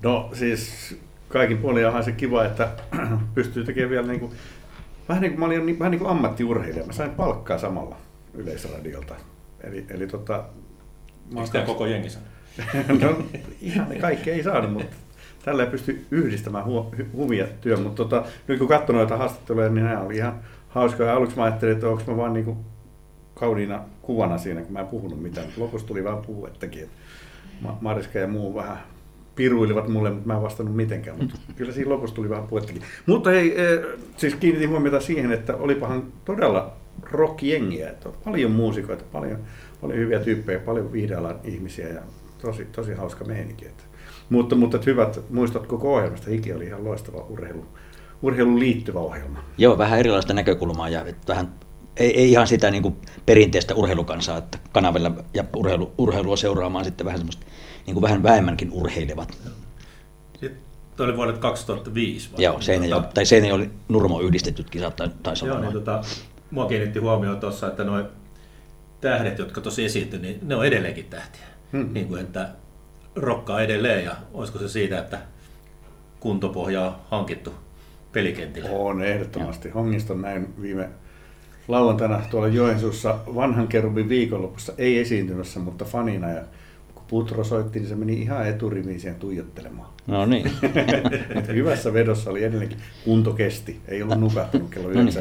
[0.02, 0.96] No siis
[1.28, 2.68] kaikin puolin onhan se kiva, että
[3.34, 4.32] pystyy tekemään vielä niin kuin,
[5.08, 6.86] vähän niin kuin mä olin niin, vähän niin kuin ammattiurheilija.
[6.86, 7.96] Mä sain palkkaa samalla
[8.34, 9.14] Yleisradiolta.
[9.60, 10.44] Eli, eli tota,
[11.34, 12.08] mä Eikö tämä koko jengi
[13.02, 13.22] no,
[13.60, 14.96] ihan kaikki ei saanut, mutta
[15.46, 17.80] tällä pystyy yhdistämään hu- huvia työn.
[17.80, 21.14] Mutta tota, nyt kun katson noita haastatteluja, niin nämä oli ihan hauskoja.
[21.14, 22.56] Aluksi mä ajattelin, että onko mä vaan niin kuin
[23.34, 25.46] kauniina kuvana siinä, kun mä en puhunut mitään.
[25.56, 26.82] Lopussa tuli vähän puhettakin.
[26.82, 26.94] että
[27.60, 28.78] Ma- Mariska ja muu vähän
[29.34, 31.18] piruilivat mulle, mutta mä en vastannut mitenkään.
[31.18, 32.82] Mutta kyllä siinä lopussa tuli vähän puhettakin.
[33.06, 33.80] Mutta hei, eh,
[34.16, 36.72] siis kiinnitin huomiota siihen, että olipahan todella
[37.10, 37.90] rock-jengiä.
[37.90, 39.38] Että on paljon muusikoita, paljon,
[39.80, 42.02] paljon hyviä tyyppejä, paljon viihdealan ihmisiä ja
[42.42, 43.66] tosi, tosi hauska meininki.
[43.66, 43.85] Että.
[44.30, 46.30] Mutta, mutta hyvät muistot koko ohjelmasta.
[46.30, 47.66] Hiki oli ihan loistava urheilu,
[48.22, 49.38] urheiluun liittyvä ohjelma.
[49.58, 51.54] Joo, vähän erilaista näkökulmaa ja vähän
[51.96, 57.04] ei, ei ihan sitä niin kuin perinteistä urheilukansaa, että kanavilla ja urheilu, urheilua seuraamaan sitten
[57.04, 57.46] vähän semmoista
[57.86, 59.38] niin kuin vähän vähemmänkin urheilevat.
[60.40, 62.32] Sitten oli vuodet 2005.
[62.32, 62.44] vai?
[62.44, 65.66] Joo, Seinäjoki, Tota, tai Seinäjoki oli Nurmo yhdistetyt kisat tai taisi Joo, olla.
[65.66, 65.84] niin noin.
[65.84, 66.08] tota,
[66.50, 68.06] mua kiinnitti huomioon tuossa, että noin
[69.00, 71.46] tähdet, jotka tosi esiintyi, niin ne on edelleenkin tähtiä.
[71.72, 71.88] Hmm.
[71.92, 72.48] Niin kuin, että
[73.16, 75.18] rokkaa edelleen ja olisiko se siitä, että
[76.20, 77.54] kuntopohja on hankittu
[78.12, 78.70] pelikentillä.
[78.70, 79.70] On ehdottomasti.
[79.70, 80.88] Hongiston näin viime
[81.68, 86.30] lauantaina tuolla Joensuussa vanhan kerubin viikonlopussa, ei esiintymässä, mutta fanina.
[86.30, 86.42] Ja
[86.94, 89.88] kun Putro soitti, niin se meni ihan eturiviin siihen tuijottelemaan.
[90.06, 90.50] No niin.
[91.54, 93.80] Hyvässä vedossa oli edelleenkin kunto kesti.
[93.88, 95.14] Ei ollut nukahtanut kello No niin.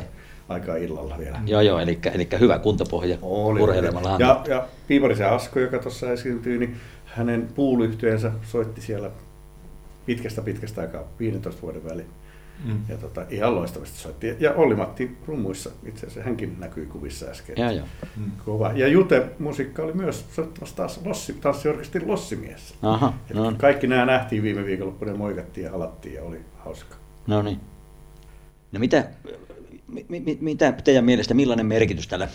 [0.49, 1.39] aikaa illalla vielä.
[1.45, 3.62] joo, joo, eli, eli hyvä kuntopohja Oli.
[3.62, 4.15] urheilemalla.
[4.19, 6.75] Ja, ja Piiparisen Asko, joka tuossa esiintyi, niin
[7.15, 9.12] hänen puulyyhtyeensä soitti siellä
[10.06, 12.08] pitkästä pitkästä aikaa, 15 vuoden väliin.
[12.65, 12.80] Mm.
[12.89, 14.36] Ja tota, ihan loistavasti soitti.
[14.39, 17.56] Ja Olli-Matti rummuissa, itse asiassa hänkin näkyi kuvissa äsken.
[17.58, 17.86] Joo, joo.
[18.45, 18.71] Kova.
[18.75, 22.75] Ja Jute musiikka oli myös soittamassa taas Lossi, tanssiorkesterin Lossimies.
[22.82, 26.95] Aha, Et no, Kaikki nämä nähtiin viime viikonloppuna, ja moikattiin ja halattiin ja oli hauska.
[27.28, 27.60] no niin.
[28.71, 29.08] No mitä,
[29.88, 32.28] mi, mi, mitä teidän mielestä, millainen merkitys tällä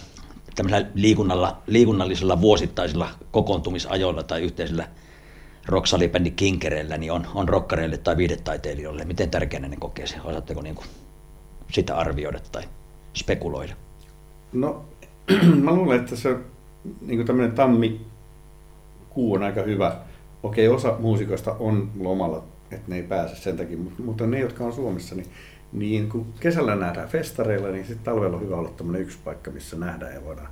[0.54, 0.90] tämmöisellä
[1.66, 4.88] liikunnallisella vuosittaisilla kokoontumisajoilla tai yhteisillä
[5.66, 9.04] rocksalibändi kinkereillä niin on, on rokkareille tai viidetaiteilijoille?
[9.04, 10.16] Miten tärkeänä ne kokee se?
[10.24, 10.86] Osaatteko niin kuin
[11.72, 12.62] sitä arvioida tai
[13.14, 13.74] spekuloida?
[14.52, 14.84] No,
[15.64, 16.36] mä luulen, että se
[17.00, 18.00] niin tämmöinen tammi
[19.10, 19.96] kuu on aika hyvä.
[20.42, 24.72] Okei, osa muusikoista on lomalla, että ne ei pääse sen takia, mutta ne, jotka on
[24.72, 25.26] Suomessa, niin,
[25.72, 29.76] niin kun kesällä nähdään festareilla, niin sitten talvella on hyvä olla tämmöinen yksi paikka, missä
[29.76, 30.48] nähdään ja voidaan,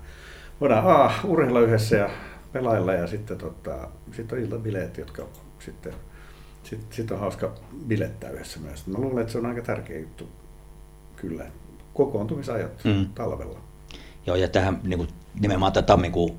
[0.61, 2.11] voidaan A, urheilla yhdessä ja
[2.52, 5.22] pelailla ja sitten tota, sit on iltabileet, jotka
[5.59, 5.92] sitten
[6.62, 7.52] Sitten sit on hauska
[7.87, 8.87] bilettää yhdessä myös.
[8.87, 10.28] Mä luulen, että se on aika tärkeä juttu
[11.16, 11.46] kyllä.
[11.94, 13.07] Kokoontumisajat mm.
[13.14, 13.59] talvella.
[14.26, 15.09] Joo, ja tähän niin kuin,
[15.40, 16.37] nimenomaan tämä tammikuun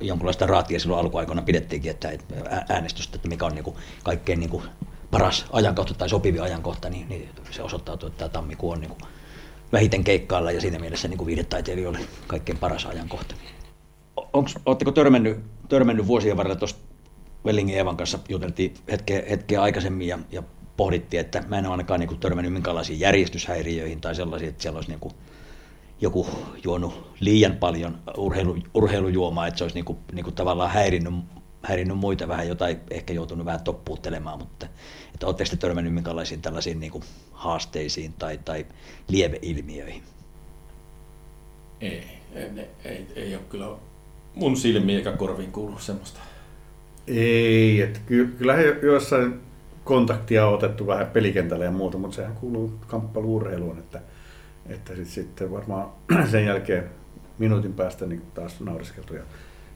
[0.00, 2.10] jonkunlaista raatia silloin alkuaikoina pidettiinkin, että
[2.68, 4.62] äänestystä, että mikä on niin kuin, kaikkein niin kuin,
[5.10, 9.00] paras ajankohta tai sopivi ajankohta, niin, niin se osoittautuu, että tämä tammikuu on niin kuin,
[9.72, 13.34] vähiten keikkailla ja siinä mielessä niin viidetaiteilijoille kaikkein paras ajankohta.
[14.66, 16.80] Oletteko törmännyt, törmännyt vuosien varrella tuosta
[17.46, 20.42] Wellingin Evan kanssa juteltiin hetkeä, hetkeä aikaisemmin ja, ja
[20.76, 24.90] pohdittiin, että mä en ole ainakaan niin törmännyt minkälaisiin järjestyshäiriöihin tai sellaisiin, että siellä olisi
[24.90, 25.14] niin kuin
[26.00, 26.26] joku
[26.64, 31.14] juonut liian paljon urheilu, urheilujuomaa, että se olisi niin kuin, niin kuin tavallaan häirinnyt,
[31.62, 34.66] häirinnyt muita vähän, jotain ehkä joutunut vähän toppuuttelemaan, mutta
[35.14, 38.66] että oletteko te törmännyt minkälaisiin tällaisiin niin kuin haasteisiin tai, tai
[39.08, 40.02] lieveilmiöihin?
[41.80, 43.66] Ei, ei, ei, ei ole kyllä
[44.34, 46.20] mun silmiin eikä korviin kuulu semmoista.
[47.06, 48.00] Ei, että
[48.38, 49.40] kyllä he jossain
[49.84, 54.00] kontaktia on otettu vähän pelikentällä ja muuta, mutta sehän kuuluu kamppailuurheiluun, että,
[54.68, 55.88] että sit, sitten varmaan
[56.30, 56.90] sen jälkeen
[57.38, 59.14] minuutin päästä niin taas nauriskeltu.
[59.14, 59.22] Ja,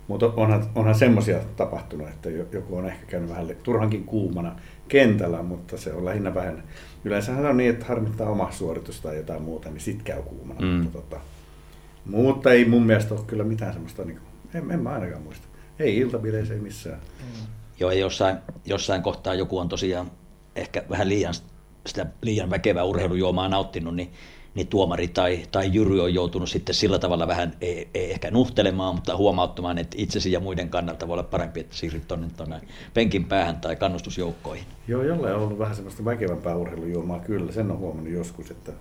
[0.08, 4.56] mutta onhan, onhan semmoisia tapahtunut, että joku on ehkä käynyt vähän turhankin kuumana
[4.88, 6.62] kentällä, mutta se on lähinnä vähän,
[7.04, 10.60] yleensä on niin, että harmittaa oma suoritus tai jotain muuta, niin sit käy kuumana.
[10.60, 10.66] Mm.
[10.66, 11.20] Mutta, tota,
[12.04, 15.46] mutta ei mun mielestä ole kyllä mitään semmoista, niin kuin, en, en mä ainakaan muista.
[15.78, 16.98] Ei iltabileissä, ei missään.
[17.20, 17.46] Mm.
[17.80, 20.10] Joo, ja jossain, jossain kohtaa joku on tosiaan
[20.56, 21.34] ehkä vähän liian,
[21.86, 24.12] sitä liian väkevää urheilujuomaa nauttinut, niin,
[24.54, 28.94] niin tuomari tai, tai jyry on joutunut sitten sillä tavalla vähän, ei, ei ehkä nuhtelemaan,
[28.94, 32.60] mutta huomauttamaan, että itsesi ja muiden kannalta voi olla parempi, että siirryt tuonne, tuonne
[32.94, 34.66] penkin päähän tai kannustusjoukkoihin.
[34.88, 38.72] Joo, jollain on ollut vähän semmoista väkevämpää urheilujuomaa, kyllä, sen on huomannut joskus, että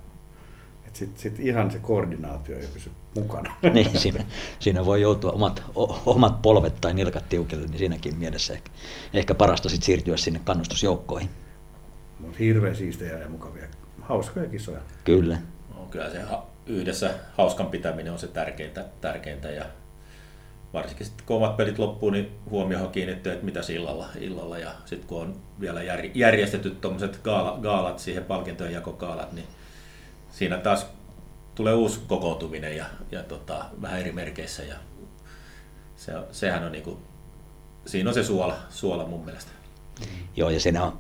[0.93, 3.55] sitten sit ihan se koordinaatio ei pysy mukana.
[3.73, 4.25] niin, siinä,
[4.59, 5.63] siinä voi joutua omat,
[6.05, 8.71] omat polvet tai nilkat tiukille, niin siinäkin mielessä ehkä,
[9.13, 11.29] ehkä parasta sit siirtyä sinne kannustusjoukkoihin.
[12.19, 13.67] Mutta hirveän siistejä ja mukavia,
[14.01, 14.79] hauskoja kisoja.
[15.03, 15.37] Kyllä.
[15.93, 16.21] Kyllä se
[16.65, 19.65] yhdessä hauskan pitäminen on se tärkeintä, tärkeintä ja
[20.73, 25.07] varsinkin sitten kun omat pelit loppuu, niin huomioon kiinnittyy, että mitä illalla, illalla ja sitten
[25.07, 25.81] kun on vielä
[26.13, 29.47] järjestetty tuommoiset gaala, gaalat siihen palkintojen jakokaalat, niin
[30.31, 30.87] siinä taas
[31.55, 34.75] tulee uusi kokoontuminen ja, ja tota, vähän eri merkeissä ja
[35.95, 36.99] se, sehän on niinku,
[37.85, 39.51] siinä on se suola, suola mun mielestä.
[40.35, 40.99] Joo, ja siinä on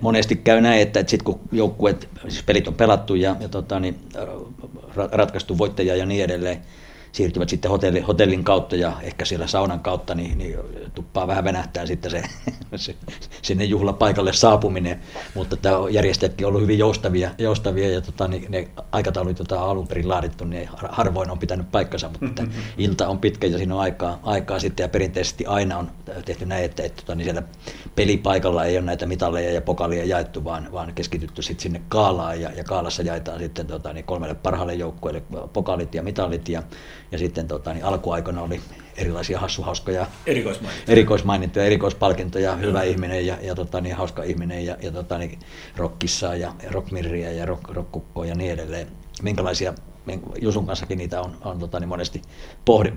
[0.00, 3.80] monesti käy näin, että, että sitten kun joukkueet, siis pelit on pelattu ja, ja tota,
[3.80, 3.98] niin,
[5.12, 6.62] ratkaistu voittaja ja niin edelleen,
[7.12, 10.56] siirtyvät sitten hotelli, hotellin kautta ja ehkä siellä saunan kautta, niin, niin
[10.94, 12.22] tuppaa vähän venähtää sitten se,
[12.76, 12.94] se
[13.42, 15.00] sinne juhlapaikalle saapuminen.
[15.34, 19.70] Mutta tämä järjestäjätkin on ollut hyvin joustavia, joustavia ja tota, niin ne aikataulut, joita on
[19.70, 22.62] alun perin laadittu, niin harvoin on pitänyt paikkansa, mutta mm-hmm.
[22.84, 25.90] ilta on pitkä ja siinä on aikaa, aikaa sitten ja perinteisesti aina on
[26.24, 27.42] tehty näin, että, että tota, niin siellä
[27.94, 32.50] pelipaikalla ei ole näitä mitalleja ja pokalia jaettu, vaan, vaan keskitytty sitten sinne kaalaan ja,
[32.52, 36.62] ja kaalassa jaetaan sitten tota, niin kolmelle parhaalle joukkueelle pokalit ja mitalit ja
[37.12, 38.60] ja sitten tota, niin alkuaikana oli
[38.96, 44.92] erilaisia hassuhauskoja erikoismainintoja, erikoismainintoja erikoispalkintoja, hyvä ihminen ja, ja tota, niin, hauska ihminen ja, ja
[44.92, 45.38] tota, niin,
[45.76, 48.86] rockissa ja rockmirriä ja rock, rockkukkoa ja niin edelleen.
[49.22, 49.74] Minkälaisia
[50.40, 52.22] Jusun kanssakin niitä on, on tota, niin monesti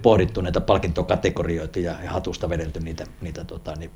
[0.01, 3.91] pohdittu näitä palkintokategorioita ja, ja hatusta vedelty niitä, niitä tota, niin,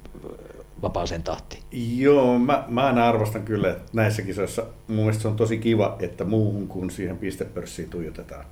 [0.81, 1.63] vapaaseen tahtiin.
[1.99, 5.95] Joo, mä, mä aina arvostan kyllä, että näissä kisoissa mun mielestä se on tosi kiva,
[5.99, 8.45] että muuhun kuin siihen pistepörssiin tuijotetaan.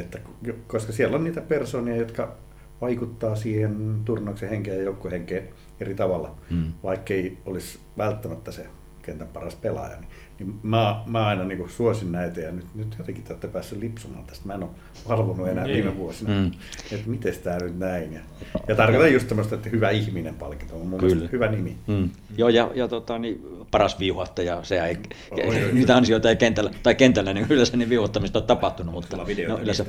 [0.00, 0.18] Että,
[0.66, 2.36] koska siellä on niitä persoonia, jotka
[2.80, 5.48] vaikuttaa siihen turnauksen henkeen ja joukkuehenkeen
[5.80, 6.72] eri tavalla, mm.
[6.82, 8.66] vaikkei olisi välttämättä se
[9.02, 9.96] kentän paras pelaaja.
[10.00, 13.82] Niin, niin mä, mä aina niin suosin näitä ja nyt, nyt jotenkin te olette päässeet
[13.82, 14.46] lipsumaan tästä.
[14.46, 14.70] Mä en ole
[15.08, 15.96] valvonut enää viime niin.
[15.96, 16.50] vuosina, mm.
[16.92, 18.12] että miten tämä nyt näin.
[18.12, 18.20] Ja,
[18.68, 21.28] ja tarkoitan just tämmöistä, että hyvä ihminen palkinto on mun Kyllä.
[21.32, 21.76] hyvä nimi.
[21.86, 22.10] Mm.
[22.36, 24.96] Joo, ja, ja tota, niin, paras viuhattaja, se ei,
[25.30, 29.24] oi, niitä ansioita ei kentällä, tai kentällä, niin yleensä niin viuhattamista on tapahtunut, mutta no,
[29.62, 29.84] yleensä,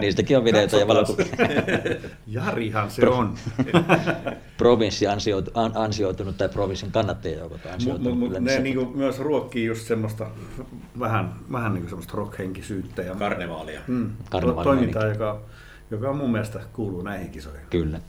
[0.00, 1.26] niistäkin on videoita ja valokuvia.
[2.26, 3.34] Jarihan se on.
[4.58, 5.06] Provinssi
[5.74, 8.18] ansioitunut tai provinssin kannattajia ansioitunut.
[8.18, 10.26] Mutta mut, ne niinku myös ruokkii just semmoista
[10.98, 13.02] vähän, vähän niinku semmoista rockhenkisyyttä.
[13.02, 13.80] Ja, Karnevaalia.
[13.86, 14.10] Mm,
[14.64, 15.40] toimintaa, joka,
[15.90, 17.66] joka mun mielestä kuuluu näihin kisoihin.
[17.70, 18.00] Kyllä.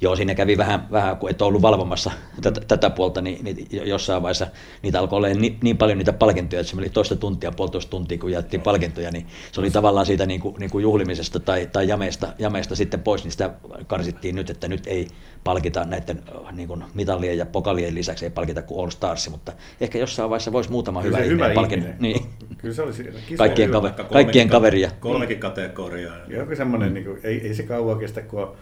[0.00, 2.10] Joo, siinä kävi vähän, vähän kun et ollut valvomassa
[2.42, 4.46] tätä, tätä puolta, niin, niin jossain vaiheessa
[4.82, 8.18] niitä alkoi olla niin, niin paljon niitä palkintoja, että se meni toista tuntia, puolitoista tuntia,
[8.18, 11.88] kun jättiin palkintoja, niin se oli tavallaan siitä niin kuin, niin kuin juhlimisesta tai, tai
[11.88, 13.50] jameesta, jameesta sitten pois, niin sitä
[13.86, 15.08] karsittiin nyt, että nyt ei
[15.44, 19.98] palkita näiden niin kuin mitallien ja pokalien lisäksi, ei palkita kuin All Stars, mutta ehkä
[19.98, 21.94] jossain vaiheessa voisi muutama hyvä, hyvä ihminen palkinnon.
[21.98, 22.26] Niin.
[22.58, 24.90] Kyllä se olisi kaikkien, kaver, kaikkien kaveria.
[25.00, 26.16] Kolmekin kategoriaa.
[26.28, 28.56] Joku semmoinen, niin kuin, ei, ei se kauan kestä, kun on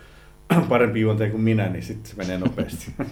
[0.69, 2.93] parempi juontaja kuin minä, niin sitten se menee nopeasti.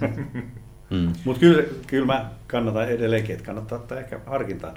[0.90, 1.12] Mm.
[1.24, 4.74] Mutta kyllä, kyllä mä kannatan edelleenkin, että kannattaa ottaa ehkä harkintaan.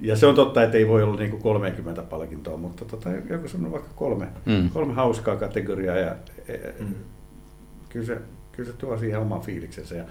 [0.00, 3.48] Ja se on totta, että ei voi olla niin kuin 30 palkintoa, mutta tota, joku
[3.48, 4.70] semmoinen vaikka kolme, mm.
[4.70, 6.16] kolme hauskaa kategoriaa ja
[6.48, 6.94] e, mm.
[7.88, 8.18] kyllä, se,
[8.52, 9.94] kyllä se tuo siihen oman fiiliksensä.
[9.94, 10.04] Ja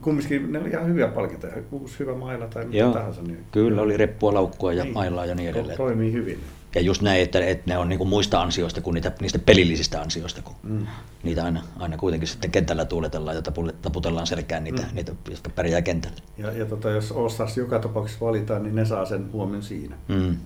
[0.00, 3.22] kumminkin ne oli ihan hyviä palkintoja, uusi hyvä maila tai mitä Joo, tahansa.
[3.22, 5.76] Niin, kyllä oli reppua, laukkua ja niin, mailaa ja niin edelleen.
[5.76, 6.38] Toimii hyvin.
[6.74, 10.00] Ja just näin, että, että ne on niin kuin muista ansioista kuin niitä, niistä pelillisistä
[10.00, 10.86] ansioista, kun mm.
[11.22, 13.42] niitä aina, aina kuitenkin sitten kentällä tuuletellaan ja
[13.82, 14.94] taputellaan selkään niitä, mm.
[14.94, 16.16] niitä jotka pärjää kentällä.
[16.38, 20.36] Ja, ja tota, jos Ostars joka tapauksessa valitaan, niin ne saa sen huomion siinä, mm.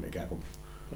[0.00, 0.40] ne ikään kuin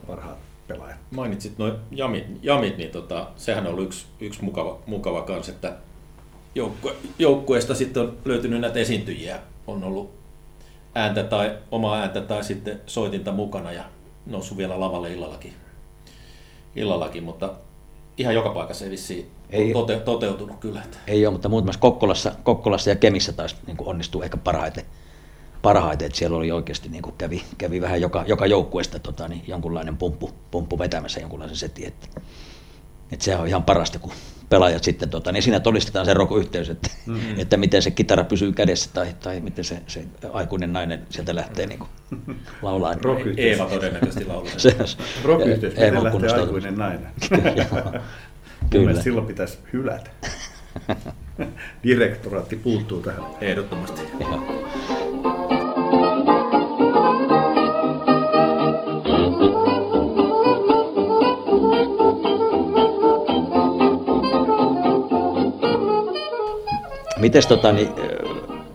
[0.06, 0.98] parhaat pelaajat.
[1.10, 5.76] Mainitsit noin jamit, jamit niin tota, sehän on ollut yksi, yksi mukava, mukava kans, että
[6.54, 10.10] joukkue, joukkueesta sitten on löytynyt näitä esiintyjiä, on ollut
[10.94, 13.84] ääntä tai omaa ääntä tai sitten soitinta mukana ja
[14.26, 15.52] noussut vielä lavalle illallakin,
[16.76, 17.54] illallakin mutta
[18.16, 20.82] ihan joka paikassa ei vissiin ei, tote, toteutunut kyllä.
[21.06, 24.84] Ei ole, mutta muutamassa Kokkolassa, Kokkolassa ja Kemissä taisi niin onnistuu ehkä parhaiten,
[25.62, 29.44] parhaiten, että siellä oli oikeasti niin kuin kävi, kävi vähän joka, joka joukkueesta tota, niin
[29.46, 32.20] jonkunlainen pumppu, pumppu vetämässä jonkunlaisen setin, että,
[33.12, 34.12] että se on ihan parasta, kun
[34.48, 37.40] pelaajat sitten, tota, niin siinä todistetaan se rokoyhteys, että, mm-hmm.
[37.40, 41.66] että miten se kitara pysyy kädessä tai, tai miten se, se aikuinen nainen sieltä lähtee
[41.66, 41.90] niin kuin,
[42.62, 42.94] laulaa.
[43.36, 44.52] Eeva todennäköisesti laulaa.
[44.58, 44.76] se,
[45.24, 47.08] rokoyhteys, miten lähtee aikuinen nainen.
[48.70, 49.02] Kyllä.
[49.02, 50.10] silloin pitäisi hylätä.
[51.84, 53.24] Direktoraatti puuttuu tähän.
[53.40, 54.02] Ehdottomasti.
[54.20, 54.62] Joo.
[67.22, 67.88] Mites tota, niin,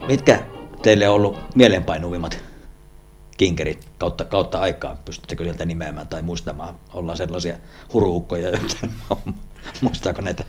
[0.08, 0.44] mitkä
[0.82, 2.44] teille on ollut mielenpainuvimmat
[3.38, 4.98] kinkerit kautta, kautta aikaa?
[5.06, 6.76] Pystyttekö sieltä nimeämään tai muistamaan?
[6.94, 7.56] Ollaan sellaisia
[7.94, 8.88] huruukkoja, joita
[9.82, 10.44] muistaako näitä?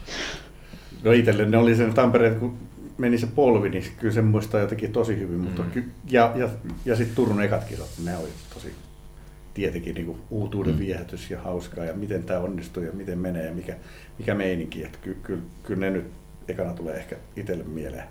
[1.02, 2.58] No itselle ne oli sen Tampereen, kun
[2.98, 5.40] meni se polvi, niin kyllä sen muistaa jotenkin tosi hyvin.
[5.40, 5.70] Mutta mm.
[5.70, 6.48] ky- ja ja,
[6.84, 8.74] ja sitten Turun ekat kisat, ne oli tosi
[9.54, 10.78] tietenkin niin kuin uutuuden mm.
[10.78, 13.76] viehätys ja hauskaa ja miten tämä onnistuu ja miten menee ja mikä,
[14.18, 14.84] mikä meininki.
[14.84, 16.04] Että ky- ky- kyllä ne nyt
[16.48, 18.08] ekana tulee ehkä itselle mieleen.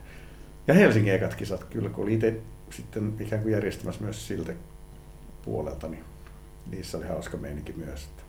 [0.68, 4.54] Ja Helsingin ekat kisat, kyllä kun oli itse sitten ikään kuin järjestämässä myös siltä
[5.46, 6.04] puolelta, niin
[6.72, 8.04] niissä oli hauska meininki myös.
[8.04, 8.24] Että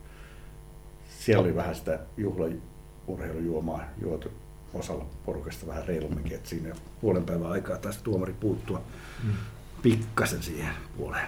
[1.19, 4.31] siellä oli vähän sitä juhlaurheilujuomaa juotu
[4.73, 8.81] osalla porukasta vähän reilumminkin, että siinä puolen päivän aikaa taisi tuomari puuttua
[9.23, 9.33] mm.
[9.81, 11.27] pikkasen siihen puoleen.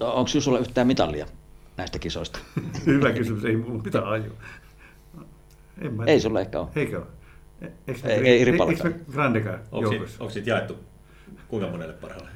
[0.00, 1.26] Onko sinulla yhtään mitallia
[1.76, 2.38] näistä kisoista?
[2.86, 4.34] Hyvä kysymys, ei mulla mitään ajua.
[6.06, 6.68] ei sulla ehkä ole.
[6.76, 7.06] Eikö ole?
[7.88, 10.16] Eikö ei, ei eri Eikö me joukossa?
[10.20, 10.78] Onko siitä jaettu
[11.48, 12.30] kuinka monelle parhaalle?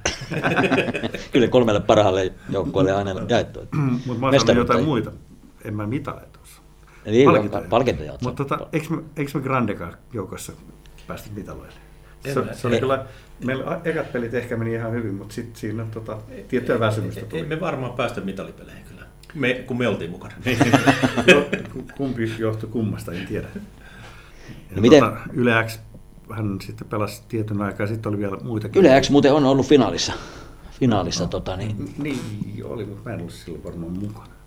[1.32, 3.60] Kyllä kolmelle parhaalle joukkueelle aina jaettu.
[4.06, 5.12] Mutta mä sanon jotain muita.
[5.64, 6.62] En mä mitale tuossa.
[7.04, 7.68] Eli palkintoja.
[7.68, 10.52] palkintoja Mutta tota, eikö, me, eikö me joukossa
[11.06, 11.74] päästä mitaloille?
[12.24, 13.06] Se, se oli kyllä,
[13.44, 17.40] meillä ekat pelit ehkä meni ihan hyvin, mutta sitten siinä tota, tiettyä väsymystä tuli.
[17.40, 20.34] Ei me varmaan päästä mitalipeleihin kyllä, me, kun me oltiin mukana.
[21.96, 23.48] Kumpi johtui kummasta, en tiedä.
[24.76, 25.00] No miten?
[25.00, 25.78] Tota, Yle X
[26.30, 28.80] hän sitten pelasi tietyn aikaa, sitten oli vielä muitakin.
[28.80, 30.12] Yle X muuten on ollut finaalissa.
[30.80, 31.94] Finaalissa, no, tota, niin...
[31.98, 32.20] niin
[32.64, 34.37] oli, mutta mä en ollut silloin varmaan mukana.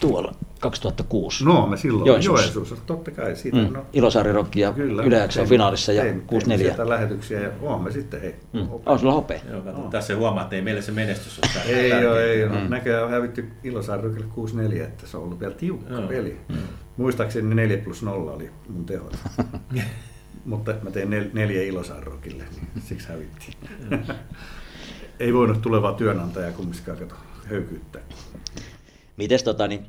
[0.00, 1.44] Tuolla, 2006.
[1.44, 2.44] No, me silloin Joensuussa.
[2.44, 3.36] Joensuussa, totta kai.
[3.36, 3.72] Siitä, mm.
[3.72, 6.64] no, Ilosaari Rock ja Kyllä, Yle X on finaalissa ja 64.
[6.66, 7.50] Sieltä lähetyksiä ja
[7.82, 8.34] me sitten, hei.
[8.52, 8.68] Mm.
[8.86, 9.40] On sulla hopea.
[9.50, 9.90] Joo, kato, oh.
[9.90, 12.60] Tässä huomaa, että ei meille se menestys ole Ei ole, ei ole.
[12.60, 12.70] Mm.
[12.70, 16.08] Näköjään on hävitty Ilosaari Rockille 64, että se on ollut vielä tiukka Joo.
[16.08, 16.40] peli.
[16.48, 16.56] Mm.
[16.96, 19.16] Muistaakseni 4 plus 0 oli mun tehot.
[20.44, 23.54] Mutta mä tein nel, neljä Ilosaarrokille, niin siksi hävittiin.
[25.20, 28.02] Ei voinut tulevaa työnantajaa kumminkaan kato höykyyttää.
[29.16, 29.86] Mites tota, niin,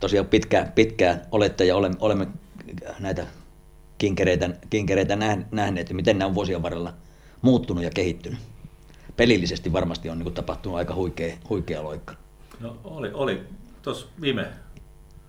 [0.00, 2.26] tosiaan pitkään, pitkään olette ja olemme, olemme
[2.98, 3.26] näitä
[3.98, 5.16] kinkereitä, kinkereitä
[5.50, 6.94] nähneet, miten nämä on vuosien varrella
[7.42, 8.38] muuttunut ja kehittynyt.
[9.16, 12.14] Pelillisesti varmasti on niin kuin, tapahtunut aika huikea, huikea loikka.
[12.60, 13.42] No oli, oli.
[13.82, 14.46] tuossa viime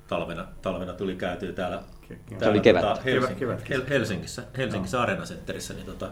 [0.08, 1.84] talvena, talvena tuli käytyä täällä,
[2.40, 2.82] se oli kevät.
[2.82, 3.90] Tota, Helsing, kevät, kevät.
[3.90, 5.04] Helsingissä, Helsingissä no.
[5.04, 6.12] Areenasenterissä, niin tota,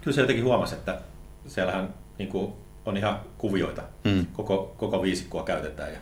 [0.00, 1.00] kyllä se jotenkin huomasi, että
[1.46, 2.52] siellähän niin kuin,
[2.86, 4.26] on ihan kuvioita, mm.
[4.32, 5.98] koko, koko viisikkoa käytetään ja,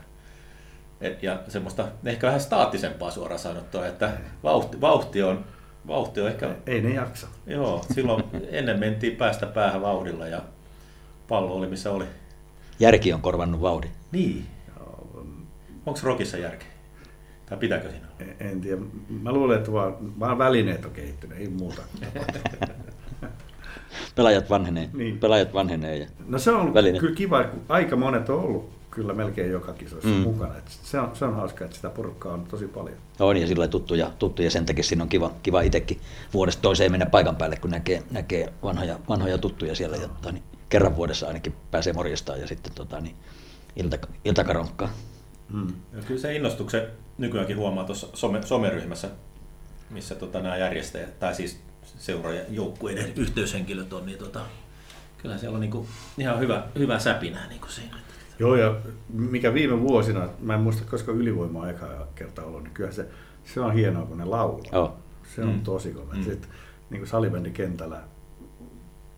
[1.22, 4.10] ja semmoista ehkä vähän staattisempaa suoraan sanottua, että
[4.42, 5.44] vauhti, vauhti on
[5.86, 6.54] Vauhti on ehkä...
[6.66, 7.26] Ei ne jaksa.
[7.46, 10.42] Joo, silloin ennen mentiin päästä päähän vauhdilla ja
[11.28, 12.04] pallo oli missä oli.
[12.80, 13.90] Järki on korvannut vauhdin.
[14.12, 14.46] Niin.
[15.86, 16.66] Onko rokissa järki?
[17.46, 18.06] Tai pitääkö siinä?
[18.20, 18.80] En, en tiedä.
[19.22, 21.82] Mä luulen, että vaan, vaan välineet on kehittynyt, ei muuta.
[24.14, 24.90] Pelaajat vanhenee.
[24.92, 25.18] Niin.
[25.18, 27.00] Pelaajat vanhenee ja No se on välineet.
[27.00, 30.16] kyllä kiva, kun aika monet on ollut kyllä melkein joka kisoissa mm.
[30.16, 30.58] mukana.
[30.58, 32.96] Et se, on, se on hauska, että sitä porukkaa on tosi paljon.
[33.20, 36.00] On ja sillä tuttuja, tuttuja sen takia siinä on kiva, kiva itsekin
[36.34, 39.96] vuodesta toiseen mennä paikan päälle, kun näkee, näkee vanhoja, vanhoja tuttuja siellä.
[39.96, 43.16] Ja, tota, niin kerran vuodessa ainakin pääsee morjestaan ja sitten tota, niin,
[43.76, 44.90] ilta, iltakaronkkaan.
[45.52, 45.72] Mm.
[45.92, 46.86] Ja kyllä se innostuksen
[47.18, 49.08] nykyäänkin huomaa tuossa some, someryhmässä,
[49.90, 51.60] missä tota, nämä järjestäjät, tai siis
[51.98, 54.40] seuraajan joukkueiden yhteyshenkilöt on, niin tota,
[55.18, 55.86] kyllä siellä on niinku
[56.18, 58.03] ihan hyvä, hyvä säpinä niinku siinä.
[58.38, 58.76] Joo, ja
[59.12, 63.06] mikä viime vuosina, mä en muista koska ylivoimaa eka kertaa ollut, niin kyllä se,
[63.44, 64.82] se on hienoa, kun ne laulaa.
[64.82, 64.92] Oh.
[65.34, 65.60] Se on mm.
[65.60, 66.14] tosi kova.
[66.14, 66.22] Mm.
[66.22, 66.50] Sitten
[66.90, 68.00] niin kuin salibändikentällä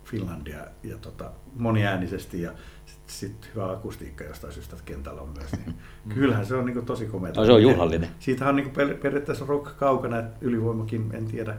[0.05, 2.53] Finlandia ja tota, moniäänisesti ja
[2.87, 5.53] sitten sit hyvä akustiikka jostain syystä kentällä on myös.
[5.53, 6.13] Niin mm.
[6.15, 7.33] kyllähän se on niin kuin, tosi komea.
[7.37, 8.09] No, se on juhlallinen.
[8.19, 11.57] Siitähän on niin kuin, periaatteessa rock kaukana, että ylivoimakin, en tiedä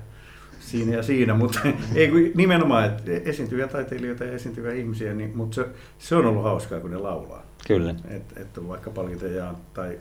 [0.59, 1.59] siinä ja siinä, mutta
[1.95, 5.65] ei kun nimenomaan, että esiintyviä taiteilijoita ja esiintyviä ihmisiä, niin, mutta se,
[5.99, 7.45] se on ollut hauskaa, kun ne laulaa.
[7.67, 7.95] Kyllä.
[8.07, 9.99] Että et vaikka palkiteja tai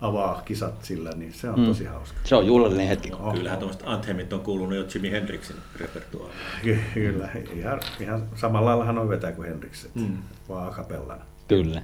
[0.00, 1.66] avaa kisat sillä, niin se on mm.
[1.66, 2.18] tosi hauska.
[2.24, 3.12] Se on juhlallinen hetki.
[3.12, 6.80] Oh, Kyllähän tuommoiset anthemit on kuulunut jo Jimi Hendrixin repertuaariin.
[6.94, 10.18] Kyllä, ihan, ihan samalla lailla hän on vetää kuin Hendrix, mm.
[10.48, 11.24] vaan akapellana.
[11.48, 11.82] Kyllä.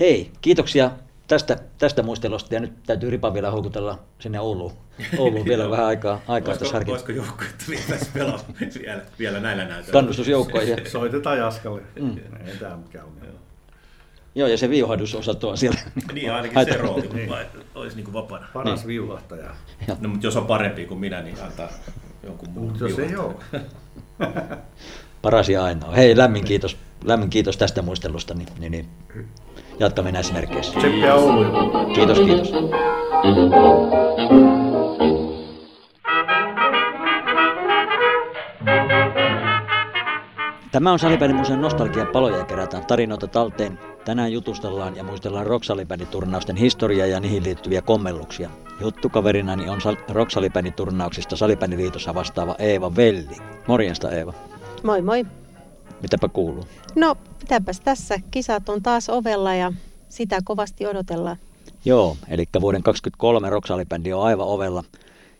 [0.00, 0.90] Hei, kiitoksia
[1.28, 4.72] tästä, tästä muistelusta ja nyt täytyy Ripa vielä houkutella sinne Ouluun.
[5.18, 6.90] Ouluun vielä vähän aikaa, aikaa tässä harkita.
[6.90, 8.40] Voisiko joukkueet vielä pelaa
[8.82, 9.92] vielä, vielä näillä näytöillä?
[9.92, 10.76] Kannustusjoukkoja.
[10.92, 11.82] Soitetaan Jaskalle.
[12.00, 12.18] Mm.
[12.46, 13.38] Ei tämä mikään ongelma.
[14.34, 15.80] Joo, ja se viuhahdusosasto on siellä.
[16.12, 17.30] Niin, ainakin se rooli, niin.
[17.74, 18.46] olisi niin kuin vapaana.
[18.52, 18.88] Paras niin.
[18.88, 19.50] viuhahtaja.
[20.00, 21.68] No, mutta jos on parempi kuin minä, niin antaa
[22.22, 23.34] jonkun muun Jos ei ole.
[25.22, 25.92] Paras ja ainoa.
[25.92, 28.34] Hei, lämmin kiitos, lämmin kiitos tästä muistelusta.
[28.34, 28.88] Niin, niin, niin.
[29.78, 30.78] Jatkamme näissä merkeissä.
[30.78, 31.44] Tseppiä Oulu.
[31.94, 32.52] Kiitos, kiitos.
[40.72, 43.78] Tämä on Salibändimuseon nostalgia paloja ja kerätään tarinoita talteen.
[44.04, 48.50] Tänään jutustellaan ja muistellaan rocksalibänditurnausten historiaa ja niihin liittyviä kommelluksia.
[48.80, 53.36] Juttukaverinani on rocksalibänditurnauksista Salibändiliitossa vastaava Eeva Velli.
[53.66, 54.32] Morjesta Eeva.
[54.82, 55.26] Moi moi.
[56.04, 56.64] Mitäpä kuuluu?
[56.94, 58.18] No, mitäpäs tässä.
[58.30, 59.72] Kisat on taas ovella ja
[60.08, 61.36] sitä kovasti odotellaan.
[61.84, 64.84] Joo, eli vuoden 2023 rocksalibändi on aivan ovella.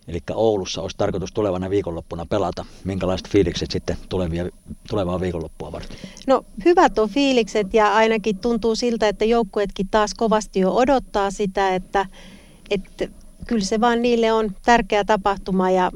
[0.09, 2.65] Eli Oulussa olisi tarkoitus tulevana viikonloppuna pelata.
[2.85, 4.49] Minkälaiset fiilikset sitten tulevia,
[4.89, 5.97] tulevaa viikonloppua varten?
[6.27, 11.75] No hyvät on fiilikset ja ainakin tuntuu siltä, että joukkueetkin taas kovasti jo odottaa sitä,
[11.75, 12.07] että,
[12.71, 13.09] että
[13.47, 15.91] kyllä se vaan niille on tärkeä tapahtuma ja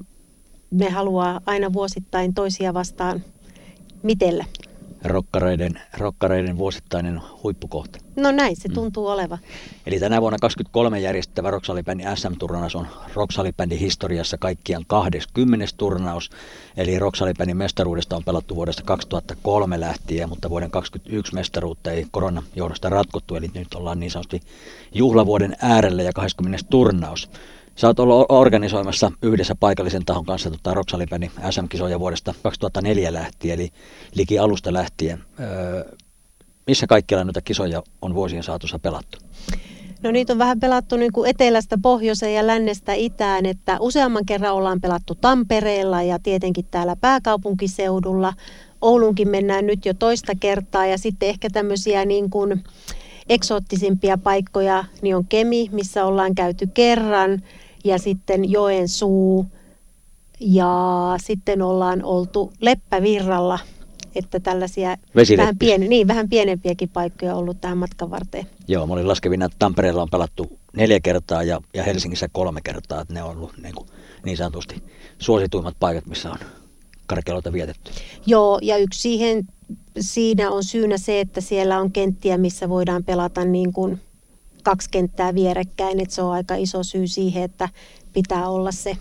[0.71, 3.23] ne haluaa aina vuosittain toisia vastaan
[4.03, 4.45] mitellä
[5.05, 7.99] rokkareiden, rokkareiden vuosittainen huippukohta.
[8.17, 8.75] No näin se mm.
[8.75, 9.13] tuntuu mm.
[9.13, 9.39] olevan.
[9.87, 15.67] Eli tänä vuonna 2023 järjestettävä Rocksalibändin SM-turnaus on Rocksalibändin historiassa kaikkiaan 20.
[15.77, 16.31] turnaus.
[16.77, 22.89] Eli Rocksalibändin mestaruudesta on pelattu vuodesta 2003 lähtien, mutta vuoden 2021 mestaruutta ei koronan johdosta
[22.89, 23.37] ratkottu.
[23.37, 24.41] Eli nyt ollaan niin sanotusti
[24.95, 26.67] juhlavuoden äärellä ja 20.
[26.71, 27.31] turnaus.
[27.79, 33.71] Sä oot ollut organisoimassa yhdessä paikallisen tahon kanssa tota Roksalipäni SM-kisoja vuodesta 2004 lähtien, eli
[34.15, 35.25] liki alusta lähtien.
[35.41, 35.85] Öö,
[36.67, 39.19] missä kaikkialla noita kisoja on vuosien saatossa pelattu?
[40.03, 44.55] No niitä on vähän pelattu niin kuin etelästä pohjoiseen ja lännestä itään, että useamman kerran
[44.55, 48.35] ollaan pelattu Tampereella ja tietenkin täällä pääkaupunkiseudulla.
[48.81, 52.65] Oulunkin mennään nyt jo toista kertaa ja sitten ehkä tämmöisiä niin kuin
[53.29, 57.43] eksoottisimpia paikkoja, niin on Kemi, missä ollaan käyty kerran
[57.85, 59.47] ja sitten Joensuu
[60.41, 63.59] ja sitten ollaan oltu Leppävirralla,
[64.15, 64.97] että tällaisia
[65.37, 68.47] vähän, pieni, niin, vähän pienempiäkin paikkoja on ollut tähän matkan varteen.
[68.69, 73.01] Joo, mä olin laskevina, että Tampereella on pelattu neljä kertaa ja, ja Helsingissä kolme kertaa,
[73.01, 73.89] että ne on ollut niin, kuin,
[74.25, 74.83] niin sanotusti
[75.19, 76.39] suosituimmat paikat, missä on
[77.07, 77.93] karkeloita vietetty.
[78.27, 79.45] Joo, ja yksi siihen,
[80.01, 84.01] siinä on syynä se, että siellä on kenttiä, missä voidaan pelata niin kuin
[84.63, 87.69] kaksi kenttää vierekkäin, että se on aika iso syy siihen, että
[88.13, 88.97] pitää olla se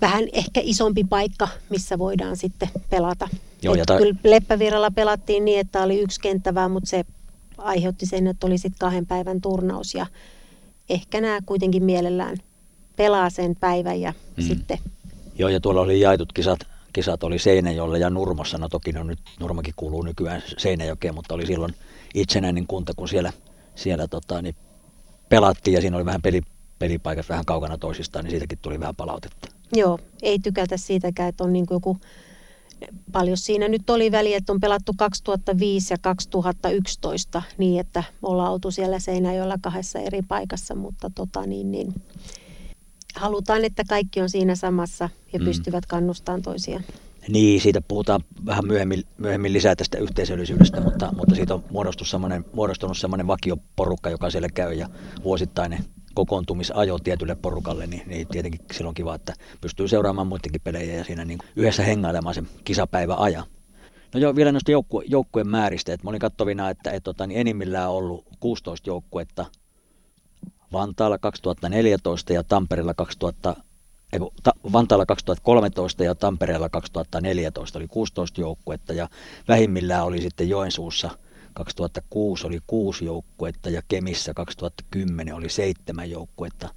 [0.00, 3.28] vähän ehkä isompi paikka, missä voidaan sitten pelata.
[3.62, 7.04] Joo, ja ta- Kyllä Leppävirralla pelattiin niin, että oli yksi kenttävää, mutta se
[7.58, 10.06] aiheutti sen, että oli sitten kahden päivän turnaus ja
[10.88, 12.36] ehkä nämä kuitenkin mielellään
[12.96, 14.44] pelaa sen päivän ja mm.
[14.44, 14.78] sitten...
[15.38, 16.58] Joo, ja tuolla oli jaetut kisat,
[16.92, 18.58] kisat oli Seinäjoella ja Nurmossa.
[18.58, 21.74] No toki no nyt Nurmakin kuuluu nykyään Seinäjokeen, mutta oli silloin
[22.14, 23.32] itsenäinen kunta, kun siellä
[23.76, 24.56] siellä tota, niin
[25.28, 26.42] pelattiin ja siinä oli vähän peli,
[26.78, 29.48] pelipaikat vähän kaukana toisistaan, niin siitäkin tuli vähän palautetta.
[29.72, 31.96] Joo, ei tykätä siitäkään, että on niin kuin joku,
[33.12, 38.70] paljon siinä nyt oli väliä, että on pelattu 2005 ja 2011 niin, että ollaan oltu
[38.70, 41.94] siellä Seinäjoella kahdessa eri paikassa, mutta tota niin, niin
[43.14, 45.44] halutaan, että kaikki on siinä samassa ja mm.
[45.44, 46.84] pystyvät kannustamaan toisiaan.
[47.28, 52.44] Niin, siitä puhutaan vähän myöhemmin, myöhemmin lisää tästä yhteisöllisyydestä, mutta, mutta siitä on muodostunut semmoinen,
[52.52, 54.88] muodostunut semmoinen vakioporukka, joka siellä käy ja
[55.24, 61.04] vuosittainen kokoontumisajo tietylle porukalle, niin, niin tietenkin silloin kiva, että pystyy seuraamaan muidenkin pelejä ja
[61.04, 63.44] siinä niin yhdessä hengailemaan sen kisapäivä ajan.
[64.14, 67.40] No joo, vielä noista joukku, joukkueen määristä, että mä olin katsovina, että, että tota, niin
[67.40, 69.46] enimmillään on ollut 16 joukkuetta
[70.72, 73.65] Vantaalla 2014 ja Tampereella 2000, ei, ta,
[74.72, 79.08] Vantaalla 2013 ja Tampereella 2014 oli 16 joukkuetta ja
[79.48, 81.10] vähimmillään oli sitten Joensuussa
[81.54, 86.68] 2006 oli kuusi joukkuetta ja Kemissä 2010 oli seitsemän joukkuetta.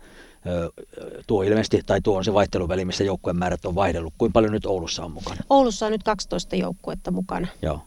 [1.28, 4.14] Tuo ilmeisesti, tai tuo on se vaihteluväli, missä joukkueen määrät on vaihdellut.
[4.18, 5.42] Kuinka paljon nyt Oulussa on mukana?
[5.50, 7.48] Oulussa on nyt 12 joukkuetta mukana.
[7.62, 7.82] Joo.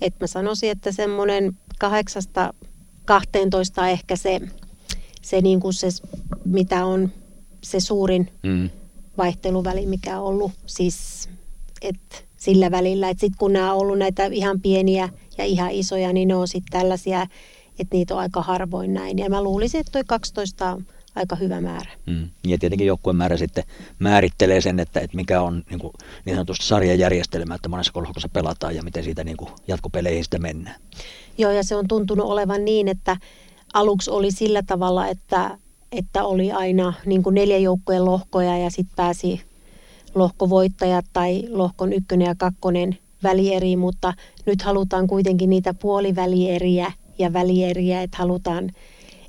[0.00, 2.54] Et mä sanoisin, että semmoinen kahdeksasta
[3.04, 4.40] 12 ehkä se,
[5.22, 5.88] se, niin kuin se,
[6.44, 7.12] mitä on
[7.62, 8.70] se suurin mm.
[9.18, 10.52] vaihteluväli, mikä on ollut.
[10.66, 11.28] Siis,
[11.82, 15.08] et sillä välillä, että sitten kun nämä on ollut näitä ihan pieniä
[15.38, 17.22] ja ihan isoja, niin ne on sitten tällaisia,
[17.78, 19.18] että niitä on aika harvoin näin.
[19.18, 21.90] Ja mä luulisin, että toi 12 on aika hyvä määrä.
[22.06, 22.28] Mm.
[22.46, 23.64] Ja tietenkin joukkueen määrä sitten
[23.98, 25.92] määrittelee sen, että, että mikä on niin, kuin,
[26.24, 30.80] niin sanotusti sarjajärjestelmä, että monessa kolhokossa pelataan ja miten siitä niin kuin jatkopeleihin sitten mennään.
[31.38, 33.16] Joo, ja se on tuntunut olevan niin, että
[33.72, 35.58] aluksi oli sillä tavalla, että,
[35.92, 39.40] että oli aina niin kuin neljä joukkueen lohkoja ja sitten pääsi
[40.14, 44.12] lohkovoittajat tai lohkon ykkönen ja kakkonen välieri, mutta
[44.46, 48.70] nyt halutaan kuitenkin niitä puolivälieriä ja välieriä, että halutaan,